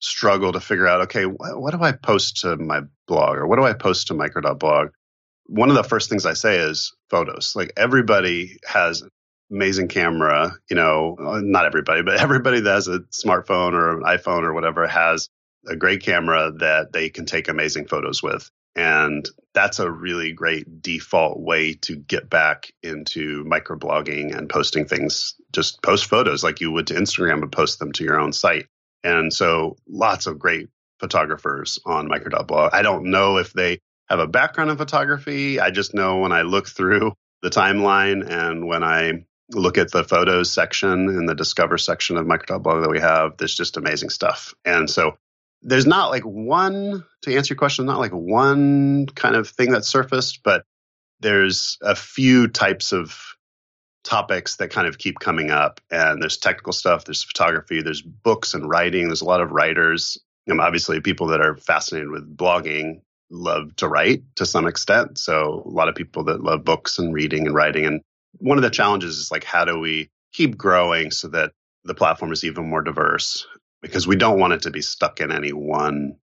[0.00, 3.56] struggle to figure out, okay, what, what do I post to my blog or what
[3.56, 4.88] do I post to micro.blog?
[5.46, 7.56] One of the first things I say is photos.
[7.56, 9.02] Like everybody has
[9.50, 14.02] amazing camera, you know, uh, not everybody, but everybody that has a smartphone or an
[14.02, 15.28] iPhone or whatever has
[15.66, 18.50] a great camera that they can take amazing photos with.
[18.76, 25.34] And that's a really great default way to get back into microblogging and posting things.
[25.50, 28.66] Just post photos like you would to Instagram and post them to your own site.
[29.02, 30.68] And so lots of great
[31.00, 32.74] photographers on micro.blog.
[32.74, 33.78] I don't know if they
[34.10, 35.58] have a background in photography.
[35.58, 40.04] I just know when I look through the timeline and when I look at the
[40.04, 44.54] photos section in the discover section of micro.blog that we have, there's just amazing stuff.
[44.64, 45.16] And so
[45.66, 49.84] there's not like one, to answer your question, not like one kind of thing that
[49.84, 50.62] surfaced, but
[51.20, 53.18] there's a few types of
[54.04, 55.80] topics that kind of keep coming up.
[55.90, 59.08] And there's technical stuff, there's photography, there's books and writing.
[59.08, 60.18] There's a lot of writers.
[60.48, 65.18] Obviously, people that are fascinated with blogging love to write to some extent.
[65.18, 67.86] So a lot of people that love books and reading and writing.
[67.86, 68.00] And
[68.38, 71.50] one of the challenges is like, how do we keep growing so that
[71.82, 73.48] the platform is even more diverse?
[73.82, 76.16] Because we don't want it to be stuck in any one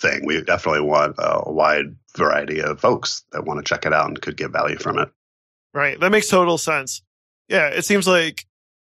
[0.00, 0.24] thing.
[0.24, 4.20] We definitely want a wide variety of folks that want to check it out and
[4.20, 5.10] could get value from it.
[5.74, 5.98] Right.
[6.00, 7.02] That makes total sense.
[7.48, 7.68] Yeah.
[7.68, 8.46] It seems like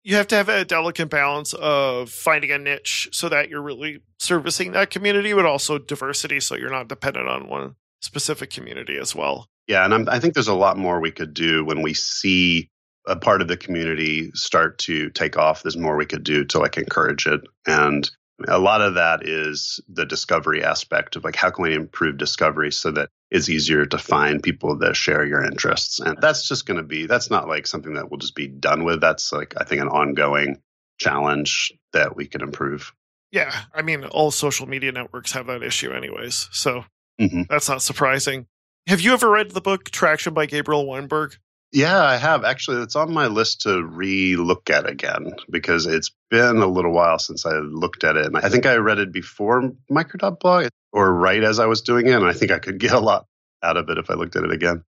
[0.02, 4.02] you have to have a delicate balance of finding a niche so that you're really
[4.18, 9.14] servicing that community, but also diversity so you're not dependent on one specific community as
[9.14, 9.48] well.
[9.66, 12.70] Yeah, and I'm, I think there's a lot more we could do when we see
[13.06, 15.62] a part of the community start to take off.
[15.62, 18.10] There's more we could do to like encourage it, and
[18.48, 22.72] a lot of that is the discovery aspect of like how can we improve discovery
[22.72, 26.78] so that it's easier to find people that share your interests, and that's just going
[26.78, 29.00] to be that's not like something that will just be done with.
[29.00, 30.60] That's like I think an ongoing
[30.98, 32.92] challenge that we can improve.
[33.30, 36.48] Yeah, I mean, all social media networks have that issue, anyways.
[36.52, 36.84] So
[37.20, 37.42] mm-hmm.
[37.48, 38.46] that's not surprising.
[38.86, 41.36] Have you ever read the book Traction by Gabriel Weinberg?
[41.74, 42.44] Yeah, I have.
[42.44, 46.92] Actually, it's on my list to re look at again because it's been a little
[46.92, 48.26] while since I looked at it.
[48.26, 52.14] And I think I read it before Micro.blog or right as I was doing it.
[52.14, 53.26] And I think I could get a lot
[53.60, 54.84] out of it if I looked at it again.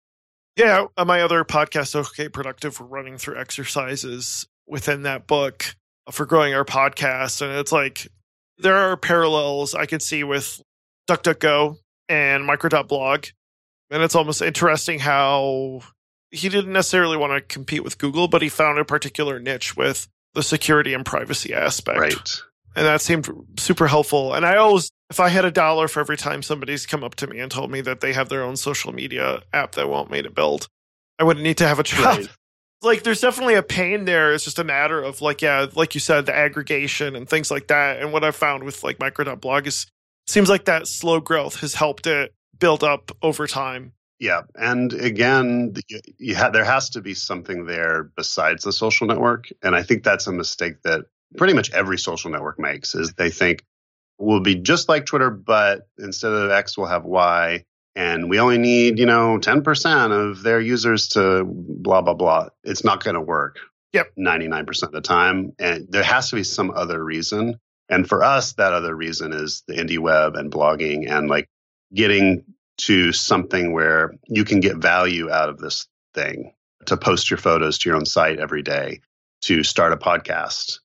[0.57, 6.13] Yeah, uh, my other podcast, OK Productive, we're running through exercises within that book uh,
[6.13, 7.43] for growing our podcast.
[7.43, 8.09] And it's like
[8.57, 10.63] there are parallels I could see with
[11.11, 11.77] DuckDuckGo
[12.09, 13.27] and Micro.blog
[13.91, 15.83] and it's almost interesting how
[16.31, 20.09] he didn't necessarily want to compete with Google, but he found a particular niche with
[20.35, 21.99] the security and privacy aspect.
[21.99, 22.41] Right.
[22.77, 24.33] And that seemed super helpful.
[24.33, 27.27] And I always, if I had a dollar for every time somebody's come up to
[27.27, 30.23] me and told me that they have their own social media app that won't me
[30.23, 30.69] to build,
[31.19, 32.05] I wouldn't need to have a job.
[32.05, 32.29] Right.
[32.83, 34.33] Like, there's definitely a pain there.
[34.33, 37.67] It's just a matter of, like, yeah, like you said, the aggregation and things like
[37.67, 38.01] that.
[38.01, 39.87] And what I've found with, like, micro.blog is
[40.27, 43.93] seems like that slow growth has helped it build up over time.
[44.21, 45.75] Yeah, and again,
[46.19, 50.05] you ha- there has to be something there besides the social network, and I think
[50.05, 51.07] that's a mistake that
[51.39, 52.95] pretty much every social network makes.
[52.95, 53.65] Is they think
[54.19, 57.65] we'll be just like Twitter, but instead of X, we'll have Y,
[57.97, 62.49] and we only need you know ten percent of their users to blah blah blah.
[62.63, 63.57] It's not going to work.
[63.95, 67.59] Yep, ninety nine percent of the time, and there has to be some other reason.
[67.89, 71.49] And for us, that other reason is the indie web and blogging and like
[71.93, 72.45] getting
[72.81, 76.53] to something where you can get value out of this thing
[76.87, 79.01] to post your photos to your own site every day,
[79.43, 80.79] to start a podcast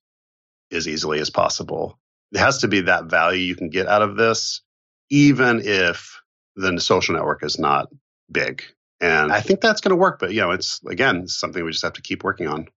[0.71, 1.97] as easily as possible.
[2.31, 4.61] It has to be that value you can get out of this,
[5.09, 6.21] even if
[6.55, 7.87] the social network is not
[8.31, 8.63] big.
[8.99, 10.19] And I think that's going to work.
[10.19, 12.67] But, you know, it's again, something we just have to keep working on.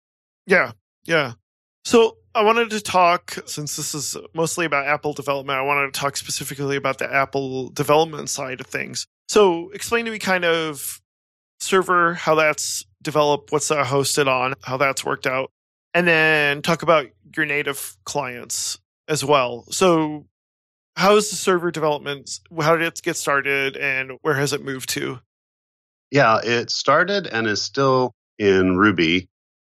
[0.47, 0.73] Yeah.
[1.05, 1.33] Yeah.
[1.85, 6.01] So I wanted to talk, since this is mostly about Apple development, I wanted to
[6.01, 9.09] talk specifically about the Apple development side of things.
[9.29, 11.01] So explain to me kind of
[11.59, 15.51] server, how that's developed, what's that hosted on, how that's worked out,
[15.95, 19.65] and then talk about your native clients as well.
[19.71, 20.27] So
[20.95, 22.39] how's the server development?
[22.61, 25.19] How did it get started and where has it moved to?
[26.13, 29.29] Yeah, it started and is still in Ruby.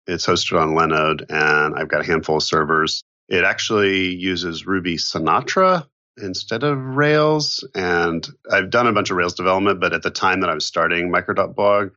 [0.07, 3.03] It's hosted on Linode, and I've got a handful of servers.
[3.29, 7.69] It actually uses Ruby Sinatra instead of Rails.
[7.75, 10.65] And I've done a bunch of Rails development, but at the time that I was
[10.65, 11.91] starting micro.blog,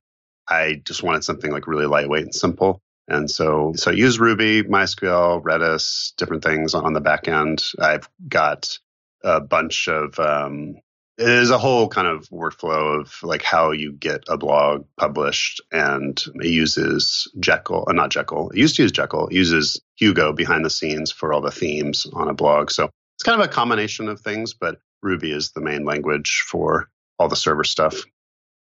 [0.47, 2.81] I just wanted something like really lightweight and simple.
[3.07, 7.63] And so, so I use Ruby, MySQL, Redis, different things on the back end.
[7.79, 8.77] I've got
[9.23, 10.75] a bunch of um,
[11.19, 16.23] is a whole kind of workflow of like how you get a blog published and
[16.35, 18.49] it uses Jekyll, uh, not Jekyll.
[18.51, 19.27] It used to use Jekyll.
[19.27, 22.71] It uses Hugo behind the scenes for all the themes on a blog.
[22.71, 26.89] So it's kind of a combination of things, but Ruby is the main language for
[27.17, 28.01] all the server stuff.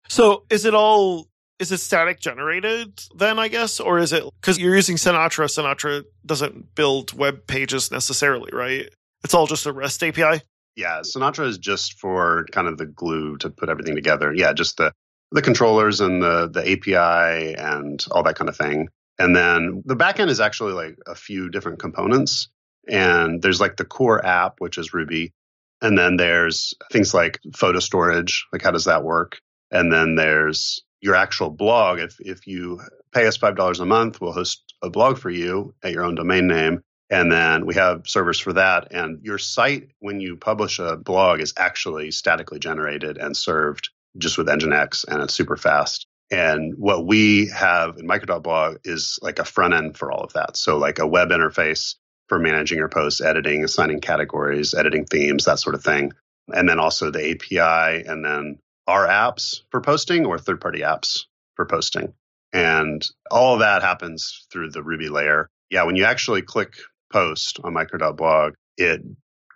[0.09, 1.27] So is it all
[1.59, 6.03] is it static generated then i guess or is it because you're using sinatra sinatra
[6.25, 8.89] doesn't build web pages necessarily right
[9.23, 10.41] it's all just a rest api
[10.75, 14.33] yeah, Sinatra is just for kind of the glue to put everything together.
[14.33, 14.93] Yeah, just the
[15.31, 18.89] the controllers and the the API and all that kind of thing.
[19.19, 22.49] And then the backend is actually like a few different components.
[22.87, 25.33] And there's like the core app, which is Ruby.
[25.81, 29.39] And then there's things like photo storage, like how does that work?
[29.69, 31.99] And then there's your actual blog.
[31.99, 32.79] If if you
[33.13, 36.15] pay us five dollars a month, we'll host a blog for you at your own
[36.15, 36.81] domain name.
[37.11, 38.93] And then we have servers for that.
[38.93, 44.37] And your site, when you publish a blog, is actually statically generated and served just
[44.37, 46.07] with Nginx, and it's super fast.
[46.31, 50.55] And what we have in Micro.blog is like a front end for all of that.
[50.55, 51.95] So, like a web interface
[52.29, 56.13] for managing your posts, editing, assigning categories, editing themes, that sort of thing.
[56.47, 61.25] And then also the API, and then our apps for posting or third party apps
[61.55, 62.13] for posting.
[62.53, 65.49] And all of that happens through the Ruby layer.
[65.69, 66.75] Yeah, when you actually click
[67.11, 69.01] post on micro.blog, it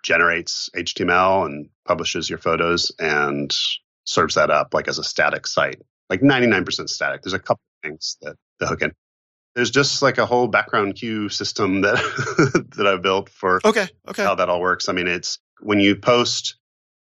[0.02, 3.52] generates HTML and publishes your photos and
[4.04, 7.22] serves that up like as a static site, like 99% static.
[7.22, 8.92] There's a couple things that, that hook in.
[9.54, 14.22] There's just like a whole background queue system that that I built for okay, okay.
[14.22, 14.88] how that all works.
[14.88, 16.56] I mean, it's when you post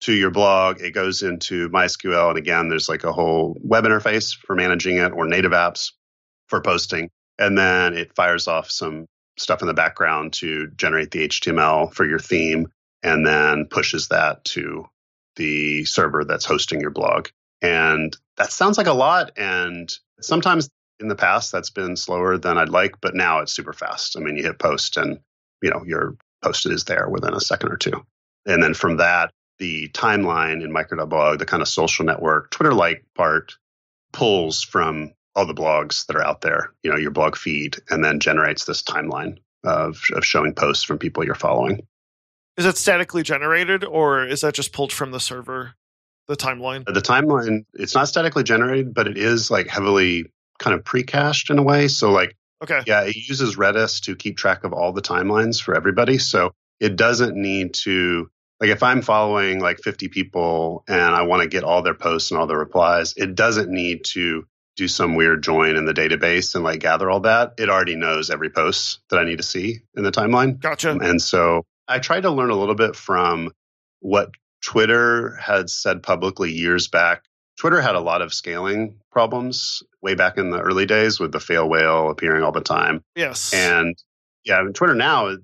[0.02, 4.36] to your blog, it goes into MySQL, and again, there's like a whole web interface
[4.36, 5.92] for managing it or native apps
[6.48, 7.10] for posting,
[7.40, 9.06] and then it fires off some
[9.42, 12.68] stuff in the background to generate the HTML for your theme
[13.04, 14.86] and then pushes that to
[15.36, 17.28] the server that's hosting your blog.
[17.62, 19.32] And that sounds like a lot.
[19.38, 23.74] And sometimes in the past that's been slower than I'd like, but now it's super
[23.74, 24.18] fast.
[24.18, 25.20] I mean, you hit post and
[25.62, 28.06] you know your post is there within a second or two.
[28.46, 33.06] And then from that, the timeline in micro.blog, the kind of social network, Twitter like
[33.16, 33.58] part
[34.12, 38.04] pulls from all the blogs that are out there, you know, your blog feed, and
[38.04, 41.86] then generates this timeline of, of showing posts from people you're following.
[42.58, 45.74] Is it statically generated or is that just pulled from the server,
[46.28, 46.86] the timeline?
[46.86, 51.60] The timeline, it's not statically generated, but it is like heavily kind of pre-cached in
[51.60, 51.88] a way.
[51.88, 52.82] So like, okay.
[52.86, 56.18] yeah, it uses Redis to keep track of all the timelines for everybody.
[56.18, 61.42] So it doesn't need to like if I'm following like 50 people and I want
[61.42, 64.46] to get all their posts and all their replies, it doesn't need to
[64.82, 68.32] do some weird join in the database and like gather all that, it already knows
[68.32, 70.60] every post that I need to see in the timeline.
[70.60, 70.90] Gotcha.
[70.90, 73.52] And so I tried to learn a little bit from
[74.00, 74.32] what
[74.66, 77.22] Twitter had said publicly years back.
[77.60, 81.40] Twitter had a lot of scaling problems way back in the early days with the
[81.40, 83.04] fail whale appearing all the time.
[83.16, 83.54] Yes.
[83.54, 83.96] And
[84.44, 85.38] yeah, Twitter now is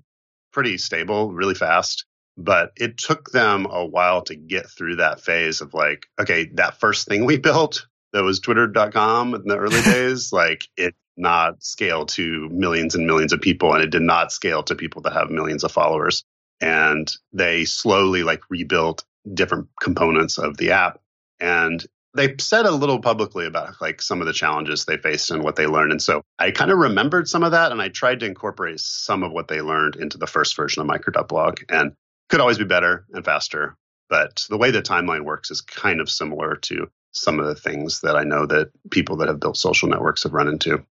[0.52, 2.06] pretty stable, really fast.
[2.36, 6.80] But it took them a while to get through that phase of like, okay, that
[6.80, 12.06] first thing we built that was twitter.com in the early days, like it not scale
[12.06, 15.30] to millions and millions of people and it did not scale to people that have
[15.30, 16.22] millions of followers.
[16.60, 21.00] And they slowly like rebuilt different components of the app.
[21.40, 25.42] And they said a little publicly about like some of the challenges they faced and
[25.42, 25.92] what they learned.
[25.92, 29.22] And so I kind of remembered some of that and I tried to incorporate some
[29.22, 31.92] of what they learned into the first version of micro.blog and
[32.28, 33.76] could always be better and faster.
[34.08, 38.00] But the way the timeline works is kind of similar to some of the things
[38.00, 40.84] that I know that people that have built social networks have run into.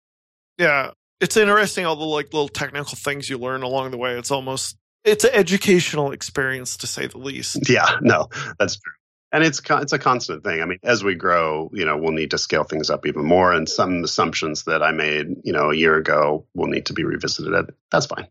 [0.58, 0.91] Yeah.
[1.21, 4.17] It's interesting all the like little technical things you learn along the way.
[4.17, 7.69] It's almost it's an educational experience to say the least.
[7.69, 8.28] Yeah, no,
[8.60, 8.93] that's true.
[9.32, 10.62] And it's it's a constant thing.
[10.62, 13.54] I mean, as we grow, you know, we'll need to scale things up even more,
[13.54, 17.04] and some assumptions that I made, you know, a year ago will need to be
[17.04, 17.73] revisited.
[17.91, 18.28] That's fine.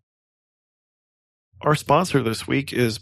[1.60, 2.98] Our sponsor this week is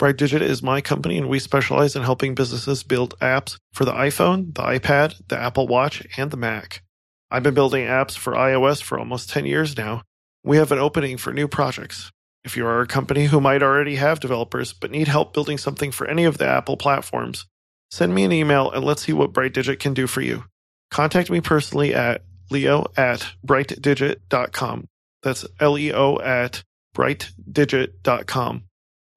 [0.00, 0.16] BrightDigit.
[0.16, 4.54] BrightDigit is my company, and we specialize in helping businesses build apps for the iPhone,
[4.54, 6.82] the iPad, the Apple Watch, and the Mac.
[7.30, 10.02] I've been building apps for iOS for almost 10 years now.
[10.42, 12.10] We have an opening for new projects.
[12.44, 15.92] If you are a company who might already have developers but need help building something
[15.92, 17.46] for any of the Apple platforms,
[17.90, 20.44] send me an email and let's see what BrightDigit can do for you.
[20.90, 24.86] Contact me personally at leo at brightdigit.com.
[25.22, 26.64] That's L E O at
[26.96, 28.64] brightdigit.com.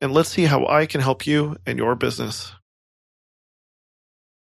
[0.03, 2.51] And let's see how I can help you and your business.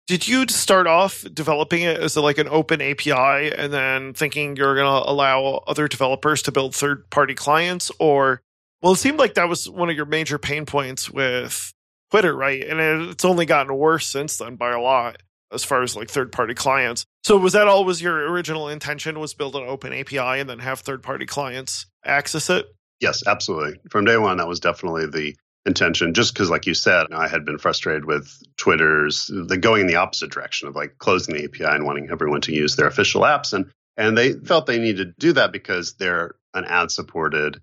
[0.06, 4.76] Did you start off developing it as like an open API and then thinking you're
[4.76, 7.90] going to allow other developers to build third party clients?
[8.00, 8.42] Or,
[8.82, 11.72] well, it seemed like that was one of your major pain points with
[12.12, 12.62] Twitter, right?
[12.62, 16.34] And it's only gotten worse since then by a lot as far as like third
[16.34, 17.06] party clients.
[17.24, 20.82] So was that always your original intention was build an open API and then have
[20.82, 22.66] third party clients access it?
[23.00, 23.80] Yes, absolutely.
[23.90, 27.44] From day one, that was definitely the intention just because like you said i had
[27.44, 31.64] been frustrated with twitter's the going in the opposite direction of like closing the api
[31.64, 35.14] and wanting everyone to use their official apps and and they felt they needed to
[35.20, 37.62] do that because they're an ad supported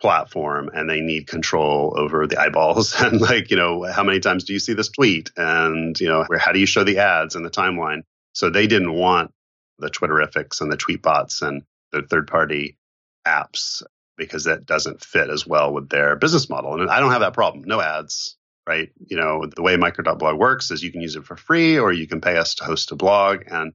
[0.00, 2.94] platform and they need control over the eyeballs.
[3.00, 5.30] And like you know how many times do you see this tweet?
[5.36, 8.02] And you know how do you show the ads in the timeline?
[8.34, 9.32] So they didn't want
[9.78, 11.62] the Twitterrifics and the Tweetbots and
[11.92, 12.76] the third party
[13.26, 13.82] apps
[14.16, 16.80] because that doesn't fit as well with their business model.
[16.80, 17.64] And I don't have that problem.
[17.64, 18.90] No ads, right?
[19.06, 22.06] You know, the way micro.blog works is you can use it for free or you
[22.06, 23.72] can pay us to host a blog and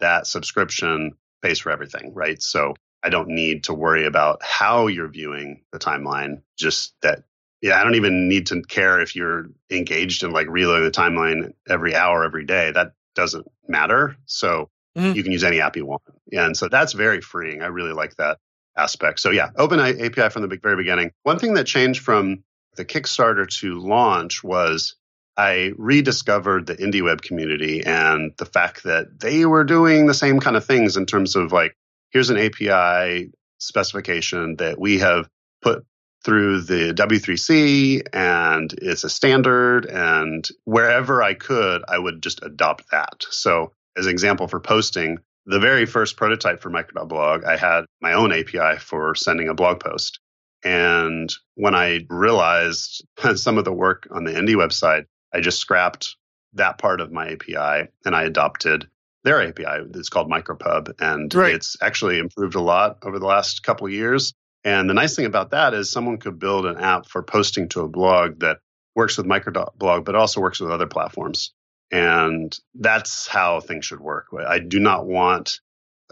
[0.00, 2.40] that subscription pays for everything, right?
[2.42, 7.24] So I don't need to worry about how you're viewing the timeline, just that
[7.62, 11.52] yeah, I don't even need to care if you're engaged in like reloading the timeline
[11.68, 12.72] every hour, every day.
[12.72, 14.16] That doesn't matter.
[14.24, 15.14] So mm-hmm.
[15.14, 16.02] you can use any app you want.
[16.32, 17.60] And so that's very freeing.
[17.60, 18.38] I really like that
[18.76, 19.20] aspect.
[19.20, 21.12] So yeah, open API from the very beginning.
[21.22, 22.44] One thing that changed from
[22.76, 24.94] the Kickstarter to launch was
[25.36, 30.40] I rediscovered the indie web community and the fact that they were doing the same
[30.40, 31.74] kind of things in terms of like,
[32.10, 35.28] here's an API specification that we have
[35.62, 35.84] put
[36.24, 39.86] through the W3C and it's a standard.
[39.86, 43.24] And wherever I could, I would just adopt that.
[43.30, 48.12] So, as an example for posting, the very first prototype for Micro.blog, I had my
[48.12, 50.20] own API for sending a blog post.
[50.62, 56.16] And when I realized some of the work on the indie website, I just scrapped
[56.54, 58.88] that part of my API and I adopted
[59.22, 59.86] their API.
[59.94, 61.54] It's called Micropub, and right.
[61.54, 64.32] it's actually improved a lot over the last couple of years.
[64.64, 67.82] And the nice thing about that is someone could build an app for posting to
[67.82, 68.58] a blog that
[68.94, 71.52] works with Micro.blog, but also works with other platforms.
[71.90, 74.28] And that's how things should work.
[74.46, 75.60] I do not want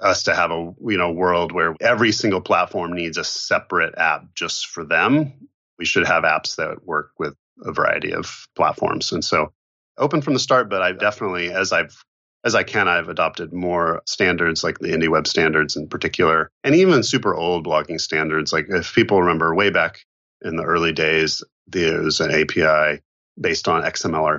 [0.01, 4.35] us to have a you know world where every single platform needs a separate app
[4.35, 5.49] just for them.
[5.79, 9.13] We should have apps that work with a variety of platforms.
[9.13, 9.53] And so
[9.97, 11.97] open from the start, but I've definitely as I've
[12.45, 16.75] as I can, I've adopted more standards like the indie web standards in particular, and
[16.75, 18.53] even super old blogging standards.
[18.53, 20.05] Like if people remember way back
[20.43, 23.03] in the early days, there was an API
[23.41, 24.37] based on XML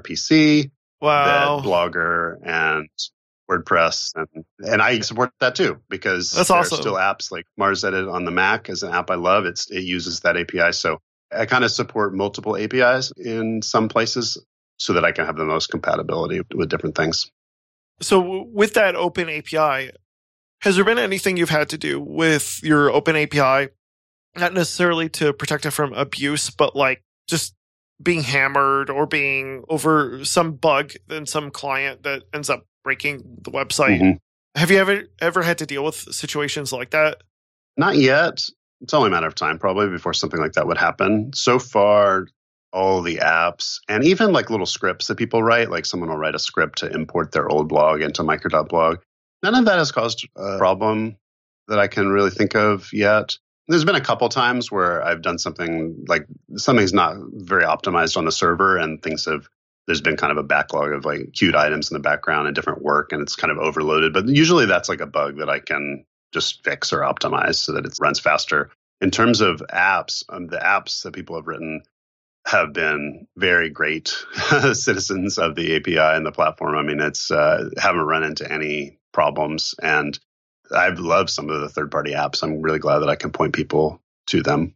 [1.01, 1.61] wow.
[1.63, 2.89] Blogger and
[3.49, 6.79] WordPress, and and I support that too because That's there awesome.
[6.79, 9.45] are still apps like MarsEdit on the Mac is an app I love.
[9.45, 10.99] It's it uses that API, so
[11.31, 14.37] I kind of support multiple APIs in some places
[14.77, 17.29] so that I can have the most compatibility with different things.
[18.01, 19.91] So with that open API,
[20.61, 23.71] has there been anything you've had to do with your open API,
[24.35, 27.55] not necessarily to protect it from abuse, but like just
[28.01, 33.51] being hammered or being over some bug than some client that ends up breaking the
[33.51, 33.99] website.
[33.99, 34.17] Mm-hmm.
[34.55, 37.21] Have you ever ever had to deal with situations like that?
[37.77, 38.43] Not yet.
[38.81, 41.31] It's only a matter of time probably before something like that would happen.
[41.33, 42.27] So far,
[42.71, 46.35] all the apps and even like little scripts that people write, like someone will write
[46.35, 48.99] a script to import their old blog into micro.blog.
[49.43, 51.17] None of that has caused a problem
[51.67, 53.37] that I can really think of yet.
[53.69, 58.25] There's been a couple times where I've done something like something's not very optimized on
[58.25, 59.47] the server and things have
[59.85, 62.81] there's been kind of a backlog of like queued items in the background and different
[62.81, 64.13] work and it's kind of overloaded.
[64.13, 67.85] But usually that's like a bug that I can just fix or optimize so that
[67.85, 68.71] it runs faster.
[69.01, 71.81] In terms of apps, um, the apps that people have written
[72.47, 74.07] have been very great
[74.73, 76.75] citizens of the API and the platform.
[76.75, 80.19] I mean, it's uh, haven't run into any problems, and
[80.75, 82.43] I've loved some of the third party apps.
[82.43, 84.75] I'm really glad that I can point people to them.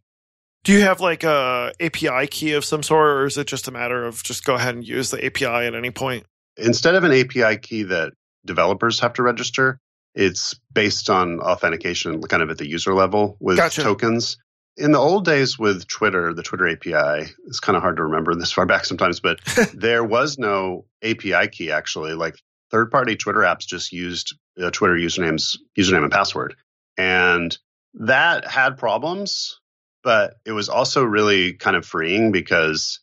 [0.64, 3.70] Do you have like a API key of some sort, or is it just a
[3.70, 6.24] matter of just go ahead and use the API at any point?
[6.56, 8.14] Instead of an API key that
[8.46, 9.78] developers have to register,
[10.14, 13.82] it's based on authentication kind of at the user level with gotcha.
[13.82, 14.38] tokens.
[14.76, 18.34] In the old days with Twitter, the Twitter API, it's kind of hard to remember
[18.34, 19.40] this far back sometimes, but
[19.74, 22.14] there was no API key actually.
[22.14, 22.36] Like
[22.70, 26.54] third party Twitter apps just used uh, Twitter usernames, username and password.
[26.96, 27.56] And
[27.94, 29.60] that had problems
[30.04, 33.00] but it was also really kind of freeing because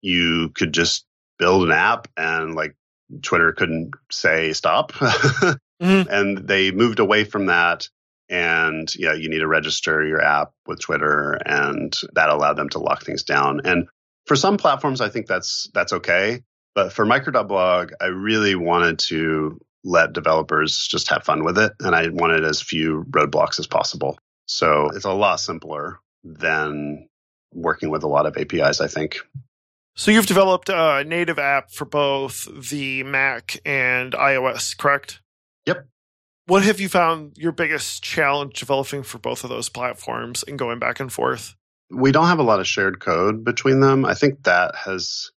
[0.00, 1.04] you could just
[1.38, 2.76] build an app and like
[3.22, 4.92] Twitter couldn't say stop.
[4.92, 6.08] mm-hmm.
[6.08, 7.88] And they moved away from that.
[8.28, 12.80] And yeah, you need to register your app with Twitter, and that allowed them to
[12.80, 13.60] lock things down.
[13.64, 13.86] And
[14.24, 16.42] for some platforms, I think that's that's okay.
[16.74, 21.94] But for micro.blog, I really wanted to let developers just have fun with it, and
[21.94, 24.18] I wanted as few roadblocks as possible.
[24.46, 27.08] So it's a lot simpler than
[27.54, 29.18] working with a lot of APIs, I think.
[29.94, 35.20] So you've developed a native app for both the Mac and iOS, correct?
[35.66, 35.86] Yep.
[36.46, 40.80] What have you found your biggest challenge developing for both of those platforms and going
[40.80, 41.54] back and forth?
[41.90, 44.04] We don't have a lot of shared code between them.
[44.04, 45.30] I think that has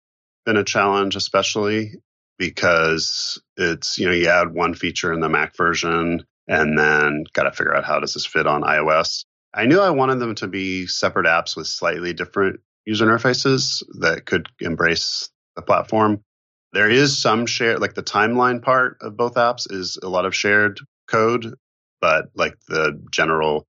[0.45, 1.93] been a challenge, especially
[2.39, 7.43] because it's, you know, you add one feature in the Mac version and then got
[7.43, 9.25] to figure out how does this fit on iOS.
[9.53, 14.25] I knew I wanted them to be separate apps with slightly different user interfaces that
[14.25, 16.23] could embrace the platform.
[16.71, 20.35] There is some share, like the timeline part of both apps is a lot of
[20.35, 21.53] shared code,
[21.99, 23.67] but like the general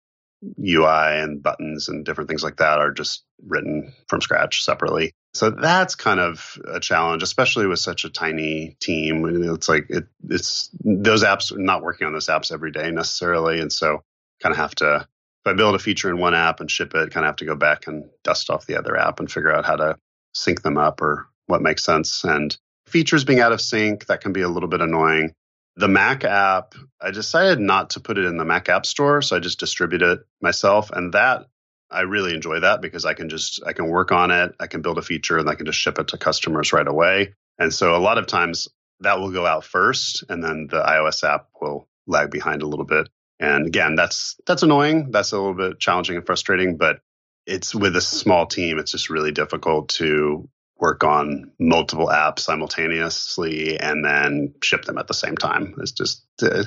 [0.60, 5.12] UI and buttons and different things like that are just written from scratch separately.
[5.34, 9.24] So that's kind of a challenge, especially with such a tiny team.
[9.52, 13.72] It's like it, it's those apps not working on those apps every day necessarily, and
[13.72, 14.02] so
[14.40, 15.06] kind of have to
[15.44, 17.44] if I build a feature in one app and ship it, kind of have to
[17.44, 19.96] go back and dust off the other app and figure out how to
[20.34, 22.24] sync them up or what makes sense.
[22.24, 22.56] And
[22.86, 25.32] features being out of sync, that can be a little bit annoying.
[25.76, 29.36] The Mac app, I decided not to put it in the Mac App Store, so
[29.36, 30.90] I just distribute it myself.
[30.90, 31.46] And that
[31.90, 34.82] I really enjoy that because I can just I can work on it, I can
[34.82, 37.34] build a feature and I can just ship it to customers right away.
[37.58, 38.68] And so a lot of times
[39.00, 42.84] that will go out first and then the iOS app will lag behind a little
[42.84, 43.08] bit.
[43.40, 45.10] And again, that's that's annoying.
[45.10, 47.00] That's a little bit challenging and frustrating, but
[47.46, 53.80] it's with a small team, it's just really difficult to work on multiple apps simultaneously
[53.80, 55.74] and then ship them at the same time.
[55.78, 56.64] It's just uh,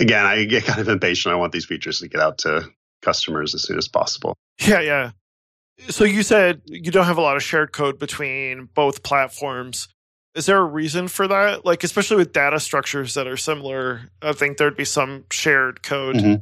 [0.00, 1.34] again, I get kind of impatient.
[1.34, 2.68] I want these features to get out to
[3.08, 4.36] customers as soon as possible.
[4.60, 5.10] Yeah, yeah.
[5.88, 9.88] So you said you don't have a lot of shared code between both platforms.
[10.34, 11.64] Is there a reason for that?
[11.64, 16.16] Like, especially with data structures that are similar, I think there'd be some shared code.
[16.16, 16.34] Mm-hmm.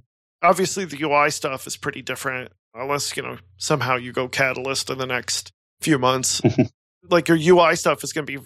[0.42, 4.98] Obviously, the UI stuff is pretty different, unless, you know, somehow you go Catalyst in
[4.98, 6.42] the next few months.
[7.10, 8.44] like, your UI stuff is going to be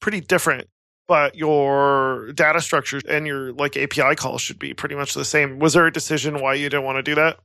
[0.00, 0.68] pretty different,
[1.08, 5.58] but your data structures and your like API calls should be pretty much the same.
[5.58, 7.38] Was there a decision why you didn't want to do that?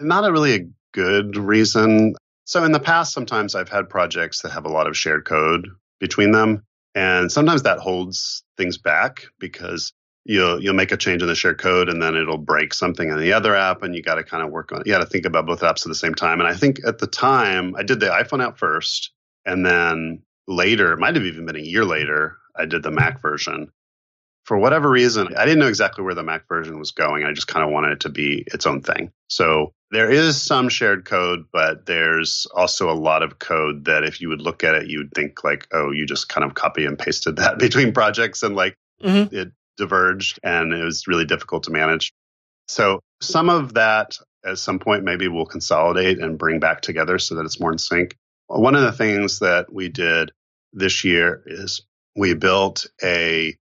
[0.00, 2.14] Not a really a good reason.
[2.44, 5.68] So in the past, sometimes I've had projects that have a lot of shared code
[6.00, 6.64] between them.
[6.94, 9.92] And sometimes that holds things back because
[10.24, 13.18] you'll you'll make a change in the shared code and then it'll break something in
[13.18, 15.24] the other app and you got to kind of work on you got to think
[15.24, 16.40] about both apps at the same time.
[16.40, 19.12] And I think at the time I did the iPhone app first
[19.46, 23.22] and then later, it might have even been a year later, I did the Mac
[23.22, 23.70] version.
[24.44, 27.24] For whatever reason, I didn't know exactly where the Mac version was going.
[27.24, 29.12] I just kind of wanted it to be its own thing.
[29.28, 34.20] So there is some shared code, but there's also a lot of code that if
[34.20, 36.98] you would look at it, you'd think like, oh, you just kind of copy and
[36.98, 39.34] pasted that between projects and like mm-hmm.
[39.34, 42.12] it diverged and it was really difficult to manage.
[42.68, 47.34] So some of that at some point maybe we'll consolidate and bring back together so
[47.34, 48.16] that it's more in sync.
[48.46, 50.32] One of the things that we did
[50.72, 51.82] this year is
[52.16, 53.56] we built a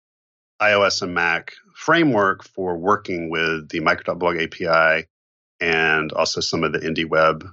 [0.61, 5.05] iOS and Mac framework for working with the micro.blog API
[5.59, 7.45] and also some of the indie web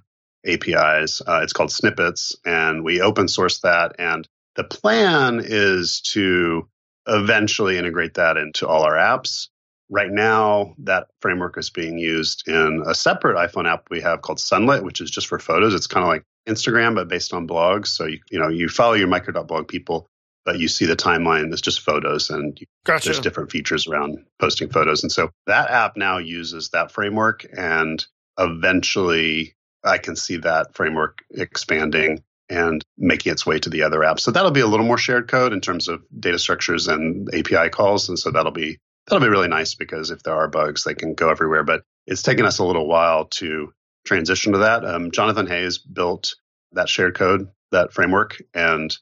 [0.47, 1.23] APIs.
[1.27, 3.97] Uh, it's called Snippets, and we open source that.
[3.99, 6.69] And the plan is to
[7.07, 9.49] eventually integrate that into all our apps.
[9.89, 14.39] Right now, that framework is being used in a separate iPhone app we have called
[14.39, 15.75] Sunlit, which is just for photos.
[15.75, 17.89] It's kind of like Instagram, but based on blogs.
[17.89, 20.09] So you, you know, you follow your micro.blog people
[20.45, 23.09] but you see the timeline as just photos and gotcha.
[23.09, 25.03] there's different features around posting photos.
[25.03, 28.05] And so that app now uses that framework and
[28.39, 34.21] eventually I can see that framework expanding and making its way to the other apps.
[34.21, 37.71] So that'll be a little more shared code in terms of data structures and API
[37.71, 38.09] calls.
[38.09, 41.15] And so that'll be that'll be really nice because if there are bugs, they can
[41.15, 41.65] go everywhere.
[41.65, 43.73] But it's taken us a little while to
[44.05, 44.85] transition to that.
[44.85, 46.35] Um, Jonathan Hays built
[46.73, 48.95] that shared code, that framework, and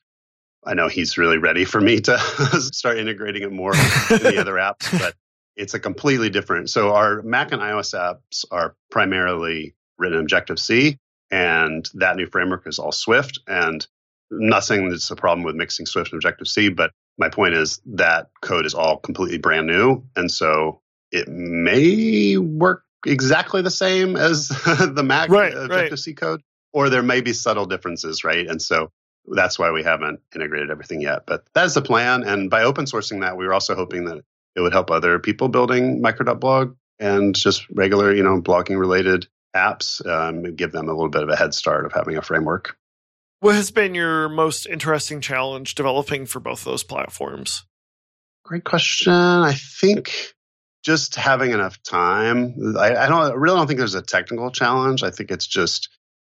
[0.65, 2.19] I know he's really ready for me to
[2.61, 3.79] start integrating it more in
[4.23, 5.15] the other apps, but
[5.57, 6.71] it's a completely different.
[6.71, 10.99] So our Mac and iOS apps are primarily written in Objective C,
[11.31, 13.41] and that new framework is all Swift.
[13.47, 13.87] And
[14.31, 17.55] I'm not saying it's a problem with mixing Swift and Objective C, but my point
[17.55, 20.81] is that code is all completely brand new, and so
[21.11, 25.99] it may work exactly the same as the Mac right, Objective right.
[25.99, 26.43] C code,
[26.73, 28.47] or there may be subtle differences, right?
[28.47, 28.91] And so
[29.27, 31.27] that's why we haven't integrated everything yet.
[31.27, 32.23] But that's the plan.
[32.23, 34.23] And by open sourcing that, we were also hoping that
[34.57, 40.05] it would help other people building micro.blog and just regular, you know, blogging related apps,
[40.07, 42.77] um, give them a little bit of a head start of having a framework.
[43.41, 47.65] What has been your most interesting challenge developing for both those platforms?
[48.45, 49.13] Great question.
[49.13, 50.35] I think
[50.83, 52.77] just having enough time.
[52.79, 55.03] I, I don't I really don't think there's a technical challenge.
[55.03, 55.89] I think it's just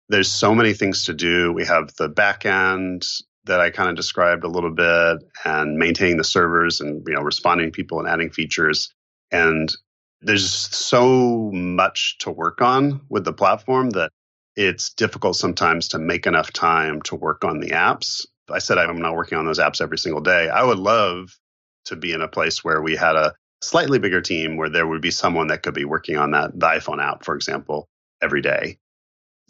[0.10, 1.51] there's so many things to do.
[1.51, 3.05] We have the back end
[3.45, 7.22] that I kind of described a little bit and maintaining the servers and you know
[7.22, 8.93] responding to people and adding features.
[9.32, 9.74] And
[10.22, 14.12] there's so much to work on with the platform that
[14.55, 18.26] it's difficult sometimes to make enough time to work on the apps.
[18.49, 20.49] I said I'm not working on those apps every single day.
[20.49, 21.38] I would love
[21.86, 25.01] to be in a place where we had a slightly bigger team where there would
[25.01, 27.88] be someone that could be working on that the iPhone app, for example,
[28.22, 28.78] every day.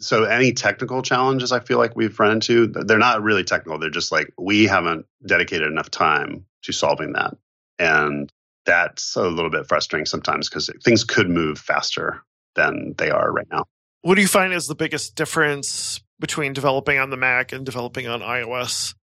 [0.00, 3.78] So any technical challenges I feel like we've run into, they're not really technical.
[3.78, 7.36] They're just like we haven't dedicated enough time to solving that.
[7.78, 8.32] And
[8.64, 12.22] that's a little bit frustrating sometimes because things could move faster
[12.54, 13.64] than they are right now.
[14.02, 18.06] What do you find is the biggest difference between developing on the Mac and developing
[18.06, 18.94] on iOS?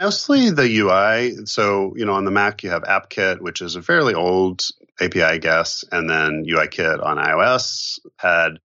[0.00, 1.44] Mostly the UI.
[1.44, 4.64] So, you know, on the Mac, you have AppKit, which is a fairly old
[4.98, 5.84] API, I guess.
[5.92, 8.60] And then UIKit on iOS had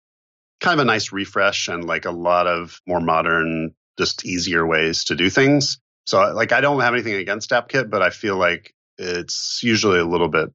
[0.64, 5.04] kind of a nice refresh and like a lot of more modern, just easier ways
[5.06, 5.78] to do things.
[6.08, 10.06] So, like, I don't have anything against AppKit, but I feel like it's usually a
[10.06, 10.50] little bit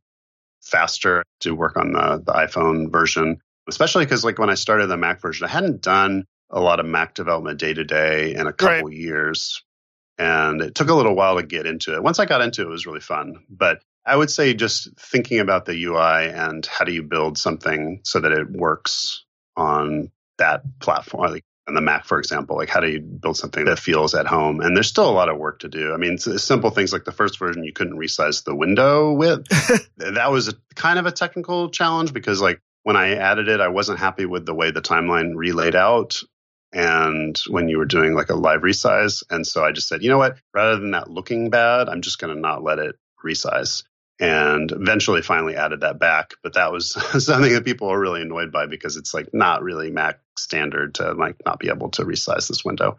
[0.63, 3.39] faster to work on the, the iPhone version,
[3.69, 6.87] especially because, like, when I started the Mac version, I hadn't done a lot of
[6.87, 8.97] Mac development day to day in a couple Right.
[8.97, 9.63] years.
[10.19, 12.03] And it took a little while to get into it.
[12.03, 13.45] Once I got into it, it was really fun.
[13.49, 18.01] But I would say just thinking about the UI and how do you build something
[18.05, 19.25] so that it works
[19.59, 23.67] on that platform, like on the Mac, for example, like how do you build something
[23.67, 24.61] that feels at home?
[24.61, 25.93] And there's still a lot of work to do.
[25.93, 29.49] I mean, simple things like the first version, you couldn't resize the window width.
[29.99, 33.69] that was a, kind of a technical challenge because like when I added it, I
[33.69, 36.23] wasn't happy with the way the timeline relayed out.
[36.73, 39.23] And when you were doing like a live resize.
[39.31, 40.39] And so I just said, you know what?
[40.55, 43.85] Rather than that looking bad, I'm just going to not let it resize.
[44.21, 46.35] And eventually finally added that back.
[46.43, 46.91] But that was
[47.25, 51.13] something that people are really annoyed by because it's like not really Mac standard to
[51.13, 52.97] like not be able to resize this window.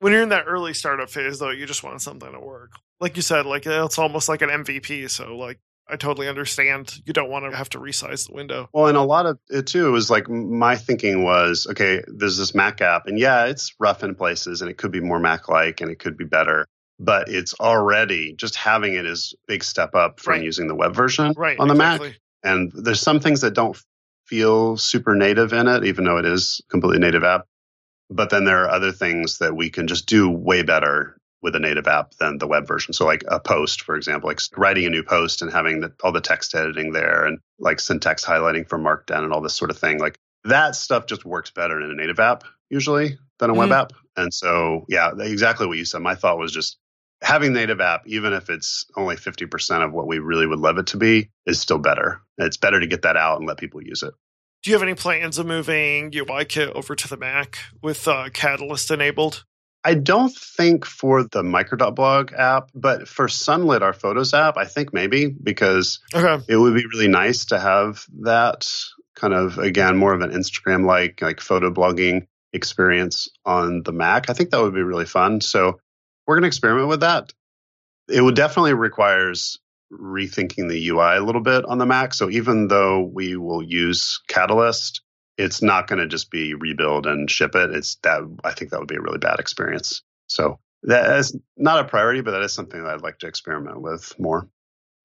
[0.00, 2.72] When you're in that early startup phase, though, you just want something to work.
[3.00, 5.08] Like you said, like it's almost like an MVP.
[5.08, 6.92] So, like, I totally understand.
[7.04, 8.68] You don't want to have to resize the window.
[8.72, 12.54] Well, and a lot of it too was like my thinking was, okay, there's this
[12.54, 15.90] Mac app, and yeah, it's rough in places, and it could be more Mac-like, and
[15.90, 16.66] it could be better,
[17.02, 20.44] but it's already just having it is a big step up from Right.
[20.44, 21.58] using the web version Right.
[21.58, 22.00] on the Mac.
[22.44, 23.76] And there's some things that don't
[24.26, 27.46] feel super native in it, even though it is a completely native app.
[28.08, 31.60] But then there are other things that we can just do way better with a
[31.60, 32.92] native app than the web version.
[32.94, 36.12] So like a post, for example, like writing a new post and having the, all
[36.12, 39.78] the text editing there and like syntax highlighting for Markdown and all this sort of
[39.78, 39.98] thing.
[39.98, 43.80] Like that stuff just works better in a native app usually than a web Mhm.
[43.80, 43.92] app.
[44.16, 46.02] And so, yeah, exactly what you said.
[46.02, 46.76] My thought was just
[47.22, 50.88] having native app, even if it's only 50% of what we really would love it
[50.88, 52.20] to be, is still better.
[52.38, 54.12] It's better to get that out and let people use it.
[54.62, 58.90] Do you have any plans of moving UIKit over to the Mac with uh, Catalyst
[58.90, 59.44] enabled?
[59.84, 64.92] I don't think for the micro.blog app, but for Sunlit, our photos app, I think
[64.92, 66.44] maybe because Okay.
[66.48, 68.72] it would be really nice to have that
[69.16, 74.30] kind of, again, more of an Instagram like, like photo blogging experience on the Mac.
[74.30, 75.40] I think that would be really fun.
[75.40, 75.80] So
[76.32, 77.30] we're going to experiment with that.
[78.08, 79.60] It would definitely requires
[79.92, 82.14] rethinking the UI a little bit on the Mac.
[82.14, 85.02] So even though we will use Catalyst,
[85.36, 87.70] it's not going to just be rebuild and ship it.
[87.70, 90.00] It's that I think that would be a really bad experience.
[90.26, 93.82] So that is not a priority, but that is something that I'd like to experiment
[93.82, 94.48] with more.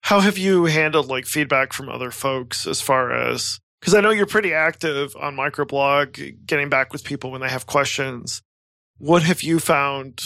[0.00, 4.10] How have you handled like feedback from other folks as far as because I know
[4.10, 8.40] you're pretty active on micro.blog, getting back with people when they have questions.
[8.96, 10.20] What have you found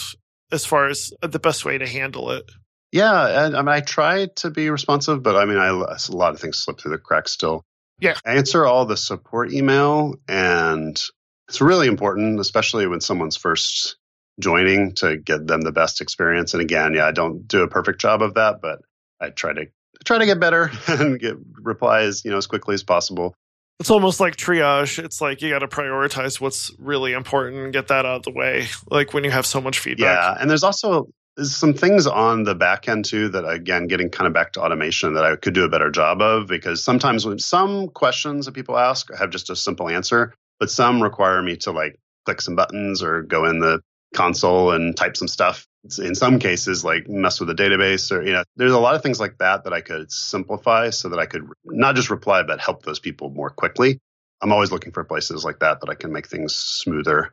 [0.53, 2.45] as far as the best way to handle it?
[2.93, 6.35] Yeah, and I mean, I try to be responsive, but I mean, I a lot
[6.35, 7.65] of things slip through the cracks still.
[7.99, 11.01] Yeah, I answer all the support email, and
[11.49, 13.97] it's really important, especially when someone's first
[14.41, 16.53] joining, to get them the best experience.
[16.53, 18.81] And again, yeah, I don't do a perfect job of that, but
[19.21, 19.67] I try to
[20.05, 23.35] try to get better and get replies, you know, as quickly as possible.
[23.83, 25.03] It's almost like triage.
[25.03, 28.31] It's like you got to prioritize what's really important and get that out of the
[28.31, 28.69] way.
[28.89, 30.05] Like when you have so much feedback.
[30.05, 34.09] Yeah, and there's also there's some things on the back end too that again getting
[34.09, 37.27] kind of back to automation that I could do a better job of because sometimes
[37.27, 41.57] when some questions that people ask have just a simple answer, but some require me
[41.57, 43.81] to like click some buttons or go in the
[44.15, 45.67] console and type some stuff.
[45.99, 49.03] In some cases, like mess with the database or, you know, there's a lot of
[49.03, 52.61] things like that that I could simplify so that I could not just reply, but
[52.61, 53.99] help those people more quickly.
[54.41, 57.33] I'm always looking for places like that that I can make things smoother.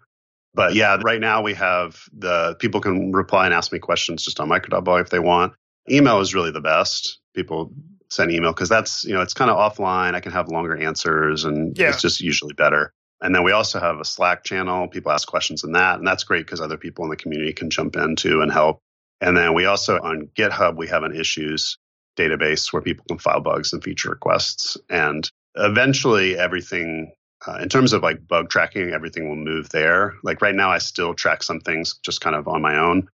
[0.55, 4.39] But yeah, right now we have the people can reply and ask me questions just
[4.39, 5.53] on micro.blog if they want.
[5.89, 7.19] Email is really the best.
[7.35, 7.71] People
[8.09, 10.15] send email because that's, you know, it's kind of offline.
[10.15, 11.89] I can have longer answers and yeah.
[11.89, 12.93] it's just usually better.
[13.21, 14.87] And then we also have a Slack channel.
[14.87, 15.97] People ask questions in that.
[15.97, 18.79] And that's great because other people in the community can jump into and help.
[19.21, 21.77] And then we also on GitHub, we have an issues
[22.17, 24.77] database where people can file bugs and feature requests.
[24.89, 27.11] And eventually everything,
[27.45, 30.15] uh, in terms of like bug tracking, everything will move there.
[30.23, 33.09] Like right now, I still track some things just kind of on my own.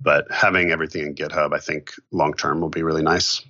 [0.00, 3.42] But having everything in GitHub, I think long term will be really nice.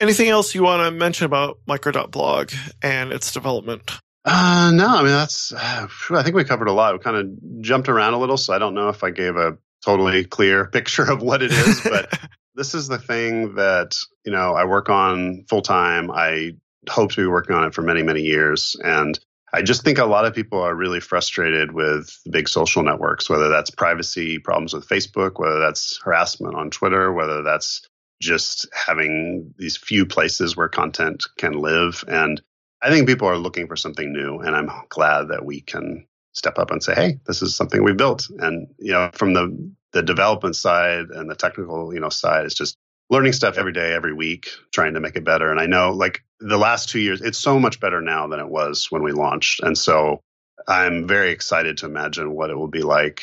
[0.00, 2.50] Anything else you want to mention about micro.blog
[2.82, 3.88] and its development?
[4.24, 6.94] Uh, no, I mean, that's, uh, I think we covered a lot.
[6.94, 9.58] We kind of jumped around a little, so I don't know if I gave a
[9.84, 12.18] totally clear picture of what it is, but
[12.54, 16.10] this is the thing that, you know, I work on full time.
[16.10, 16.52] I
[16.88, 18.76] hope to be working on it for many, many years.
[18.82, 19.18] And
[19.52, 23.28] I just think a lot of people are really frustrated with the big social networks,
[23.28, 27.82] whether that's privacy problems with Facebook, whether that's harassment on Twitter, whether that's
[28.20, 32.04] just having these few places where content can live.
[32.06, 32.40] And
[32.82, 36.58] I think people are looking for something new, and I'm glad that we can step
[36.58, 40.02] up and say, "Hey, this is something we built." And you know, from the the
[40.02, 42.76] development side and the technical, you know, side, it's just
[43.10, 45.50] learning stuff every day, every week, trying to make it better.
[45.50, 48.48] And I know, like the last two years, it's so much better now than it
[48.48, 50.20] was when we launched, and so
[50.66, 53.22] I'm very excited to imagine what it will be like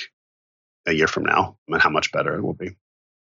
[0.85, 2.77] a year from now and how much better it will be.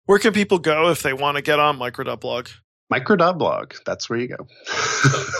[0.06, 2.48] Where can people go if they want to get on Micro.blog?
[2.90, 3.74] Micro.blog.
[3.84, 4.46] That's where you go.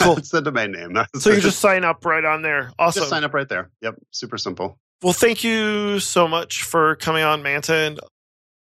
[0.00, 0.16] Cool.
[0.16, 0.96] It's the domain name.
[1.18, 2.70] so you just sign up right on there.
[2.78, 3.00] Awesome.
[3.00, 3.68] Just sign up right there.
[3.82, 3.96] Yep.
[4.12, 4.78] Super simple.
[5.02, 7.74] Well, thank you so much for coming on, Manton.
[7.74, 8.00] And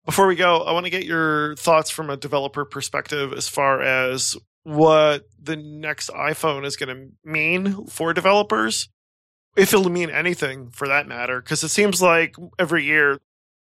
[0.05, 3.81] before we go, I want to get your thoughts from a developer perspective as far
[3.83, 8.89] as what the next iPhone is going to mean for developers,
[9.57, 11.41] if it'll mean anything for that matter.
[11.41, 13.19] Because it seems like every year I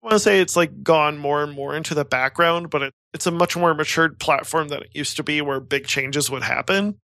[0.03, 3.25] want to say it's like gone more and more into the background, but it, it's
[3.25, 6.99] a much more matured platform than it used to be where big changes would happen.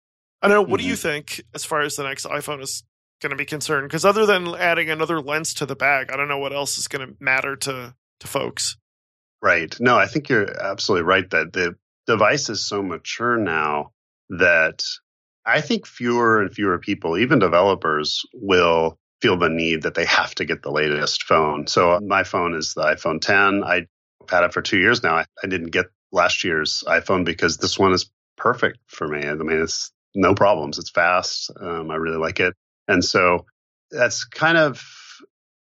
[0.41, 0.61] I don't know.
[0.61, 0.85] What mm-hmm.
[0.85, 1.01] do you mm-hmm.
[1.01, 2.83] think as far as the next iPhone is
[3.21, 3.87] going to be concerned?
[3.87, 6.87] Because other than adding another lens to the bag, I don't know what else is
[6.87, 8.75] going to matter to, to folks.
[9.39, 9.79] Right.
[9.79, 11.75] No, I think you're absolutely right that the
[12.07, 13.91] device is so mature now
[14.31, 14.83] that
[15.45, 20.33] I think fewer and fewer people, even developers, will feel the need that they have
[20.35, 21.67] to get the latest phone.
[21.67, 23.63] So my phone is the iPhone 10.
[23.63, 23.85] I've
[24.27, 25.17] had it for two years now.
[25.17, 29.27] I, I didn't get last year's iPhone because this one is perfect for me.
[29.27, 30.79] I mean, it's no problems.
[30.79, 31.51] It's fast.
[31.59, 32.53] Um, I really like it.
[32.87, 33.45] And so
[33.91, 34.83] that's kind of,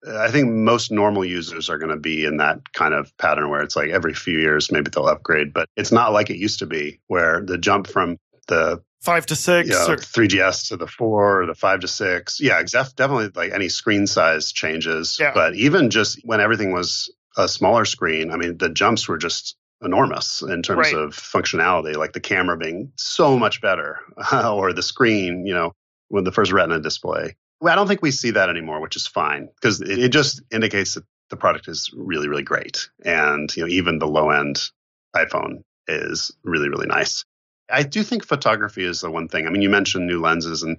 [0.07, 3.61] I think most normal users are going to be in that kind of pattern where
[3.61, 6.65] it's like every few years, maybe they'll upgrade, but it's not like it used to
[6.65, 8.17] be where the jump from
[8.47, 12.39] the five to six, yeah, or 3GS to the four, or the five to six.
[12.39, 12.93] Yeah, exactly.
[12.95, 15.17] definitely like any screen size changes.
[15.19, 15.31] Yeah.
[15.33, 19.55] But even just when everything was a smaller screen, I mean, the jumps were just
[19.83, 20.93] enormous in terms right.
[20.93, 23.99] of functionality, like the camera being so much better,
[24.33, 25.73] or the screen, you know,
[26.09, 27.35] with the first Retina display.
[27.59, 30.41] Well, I don't think we see that anymore, which is fine because it, it just
[30.51, 32.89] indicates that the product is really, really great.
[33.03, 34.69] And, you know, even the low end
[35.15, 37.25] iPhone is really, really nice.
[37.69, 39.45] I do think photography is the one thing.
[39.45, 40.77] I mean, you mentioned new lenses, and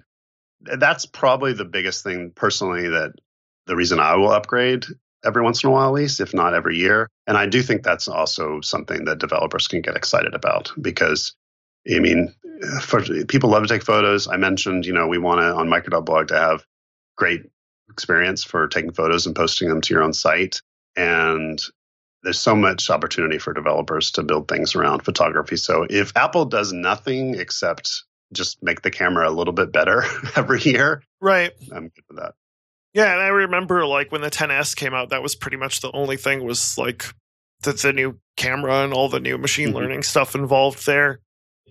[0.61, 3.11] that's probably the biggest thing personally that
[3.67, 4.85] the reason I will upgrade
[5.23, 7.07] every once in a while, at least, if not every year.
[7.27, 11.33] And I do think that's also something that developers can get excited about because,
[11.89, 12.33] I mean,
[12.81, 14.27] for, people love to take photos.
[14.27, 16.65] I mentioned, you know, we want to on micro.blog to have
[17.17, 17.43] great
[17.89, 20.61] experience for taking photos and posting them to your own site.
[20.95, 21.61] And
[22.23, 25.55] there's so much opportunity for developers to build things around photography.
[25.55, 28.03] So if Apple does nothing except
[28.33, 30.03] just make the camera a little bit better
[30.35, 32.33] every year, right, I'm good with that.
[32.93, 35.91] Yeah, and I remember like when the 10s came out, that was pretty much the
[35.91, 37.05] only thing was like
[37.61, 39.77] the, the new camera and all the new machine mm-hmm.
[39.77, 41.19] learning stuff involved there.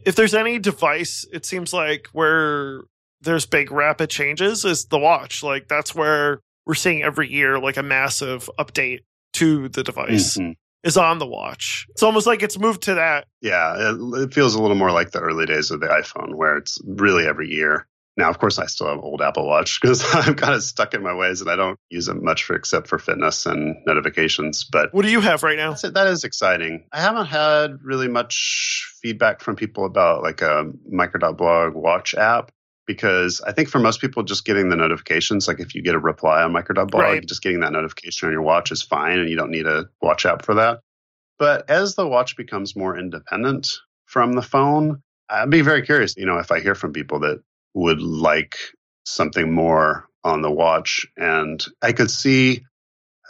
[0.04, 2.82] If there's any device, it seems like where
[3.20, 5.42] there's big rapid changes is the watch.
[5.42, 9.00] Like that's where we're seeing every year like a massive update
[9.34, 10.36] to the device.
[10.36, 10.52] Mm-hmm.
[10.84, 11.86] Is on the watch.
[11.90, 13.26] It's almost like it's moved to that.
[13.42, 16.56] Yeah, it, it feels a little more like the early days of the iPhone, where
[16.56, 17.88] it's really every year.
[18.18, 21.02] Now, of course, I still have old Apple Watch because I'm kind of stuck in
[21.02, 24.64] my ways and I don't use it much for except for fitness and notifications.
[24.64, 25.72] But what do you have right now?
[25.74, 26.84] That is exciting.
[26.92, 32.50] I haven't had really much feedback from people about like a micro.blog watch app
[32.86, 35.98] because I think for most people, just getting the notifications, like if you get a
[35.98, 37.24] reply on micro.blog, right.
[37.24, 40.26] just getting that notification on your watch is fine and you don't need a watch
[40.26, 40.80] app for that.
[41.38, 43.68] But as the watch becomes more independent
[44.06, 47.42] from the phone, I'd be very curious, you know, if I hear from people that
[47.74, 48.56] would like
[49.04, 51.06] something more on the watch.
[51.16, 52.62] And I could see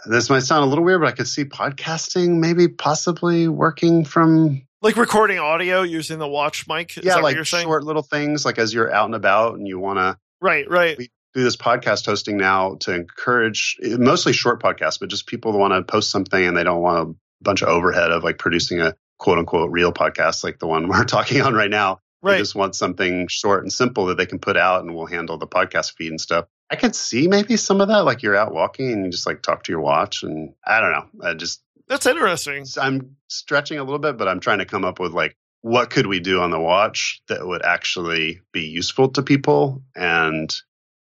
[0.06, 4.62] this might sound a little weird, but I could see podcasting maybe possibly working from
[4.80, 6.96] like recording audio using the watch mic.
[6.96, 9.98] Is yeah, like short little things, like as you're out and about and you want
[9.98, 10.18] to.
[10.40, 10.96] Right, right.
[10.96, 15.52] We do this podcast hosting now to encourage eh, mostly short podcasts, but just people
[15.52, 18.38] who want to post something and they don't want a bunch of overhead of like
[18.38, 22.00] producing a quote unquote real podcast like the one we're talking on right now.
[22.22, 22.34] Right.
[22.34, 25.38] They just want something short and simple that they can put out and we'll handle
[25.38, 26.46] the podcast feed and stuff.
[26.70, 29.42] I could see maybe some of that, like you're out walking and you just like
[29.42, 31.28] talk to your watch and I don't know.
[31.28, 32.66] I just That's interesting.
[32.80, 36.06] I'm stretching a little bit, but I'm trying to come up with like what could
[36.06, 40.54] we do on the watch that would actually be useful to people and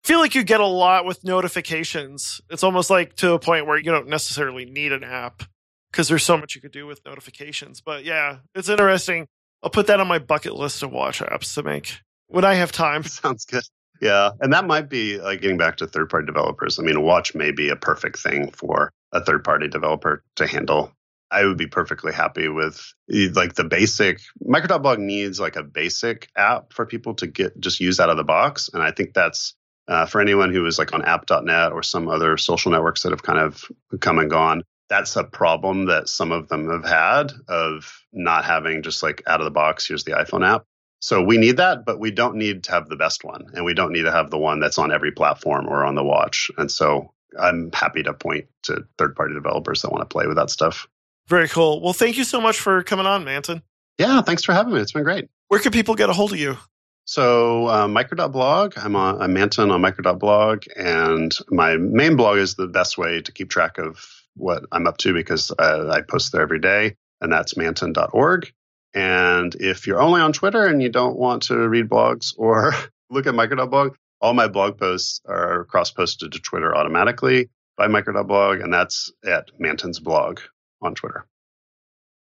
[0.04, 2.40] I feel like you get a lot with notifications.
[2.48, 5.42] It's almost like to a point where you don't necessarily need an app
[5.90, 7.80] because there's so much you could do with notifications.
[7.80, 9.26] But yeah, it's interesting.
[9.62, 12.72] I'll put that on my bucket list of watch apps to make when I have
[12.72, 13.02] time.
[13.04, 13.64] Sounds good.
[14.00, 14.30] Yeah.
[14.40, 16.78] And that might be like getting back to third party developers.
[16.78, 20.92] I mean, watch may be a perfect thing for a third party developer to handle.
[21.30, 26.72] I would be perfectly happy with like the basic micro.blog needs like a basic app
[26.72, 28.70] for people to get just use out of the box.
[28.72, 29.54] And I think that's
[29.88, 33.22] uh, for anyone who is like on app.net or some other social networks that have
[33.22, 33.64] kind of
[34.00, 38.82] come and gone that's a problem that some of them have had of not having
[38.82, 40.64] just like out of the box, here's the iPhone app.
[41.00, 43.46] So we need that, but we don't need to have the best one.
[43.54, 46.04] And we don't need to have the one that's on every platform or on the
[46.04, 46.50] watch.
[46.56, 50.36] And so I'm happy to point to third party developers that want to play with
[50.36, 50.88] that stuff.
[51.28, 51.82] Very cool.
[51.82, 53.62] Well, thank you so much for coming on, Manton.
[53.98, 54.80] Yeah, thanks for having me.
[54.80, 55.28] It's been great.
[55.48, 56.56] Where can people get a hold of you?
[57.04, 62.66] So uh, micro.blog, I'm on I'm Manton on micro.blog, and my main blog is the
[62.66, 64.04] best way to keep track of
[64.36, 68.52] what I'm up to because uh, I post there every day, and that's manton.org.
[68.94, 72.72] And if you're only on Twitter and you don't want to read blogs or
[73.10, 78.60] look at micro.blog, all my blog posts are cross posted to Twitter automatically by micro.blog,
[78.60, 80.40] and that's at Manton's blog
[80.80, 81.26] on Twitter.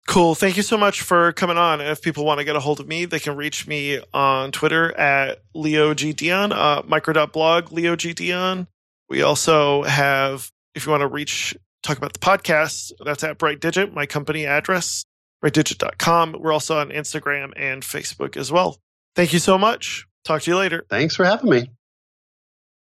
[0.08, 0.36] Cool.
[0.36, 1.82] Thank you so much for coming on.
[1.82, 4.98] If people want to get a hold of me, they can reach me on Twitter
[4.98, 6.14] at Leo G.
[6.14, 8.14] Dion, uh, micro.blog, Leo G.
[8.14, 8.68] Dion.
[9.10, 13.60] We also have, if you want to reach talk about the podcast, that's at Bright
[13.60, 15.06] Digit, my company address,
[15.44, 16.36] brightdigit.com.
[16.40, 18.80] We're also on Instagram and Facebook as well.
[19.16, 20.06] Thank you so much.
[20.24, 20.86] Talk to you later.
[20.90, 21.77] Thanks for having me.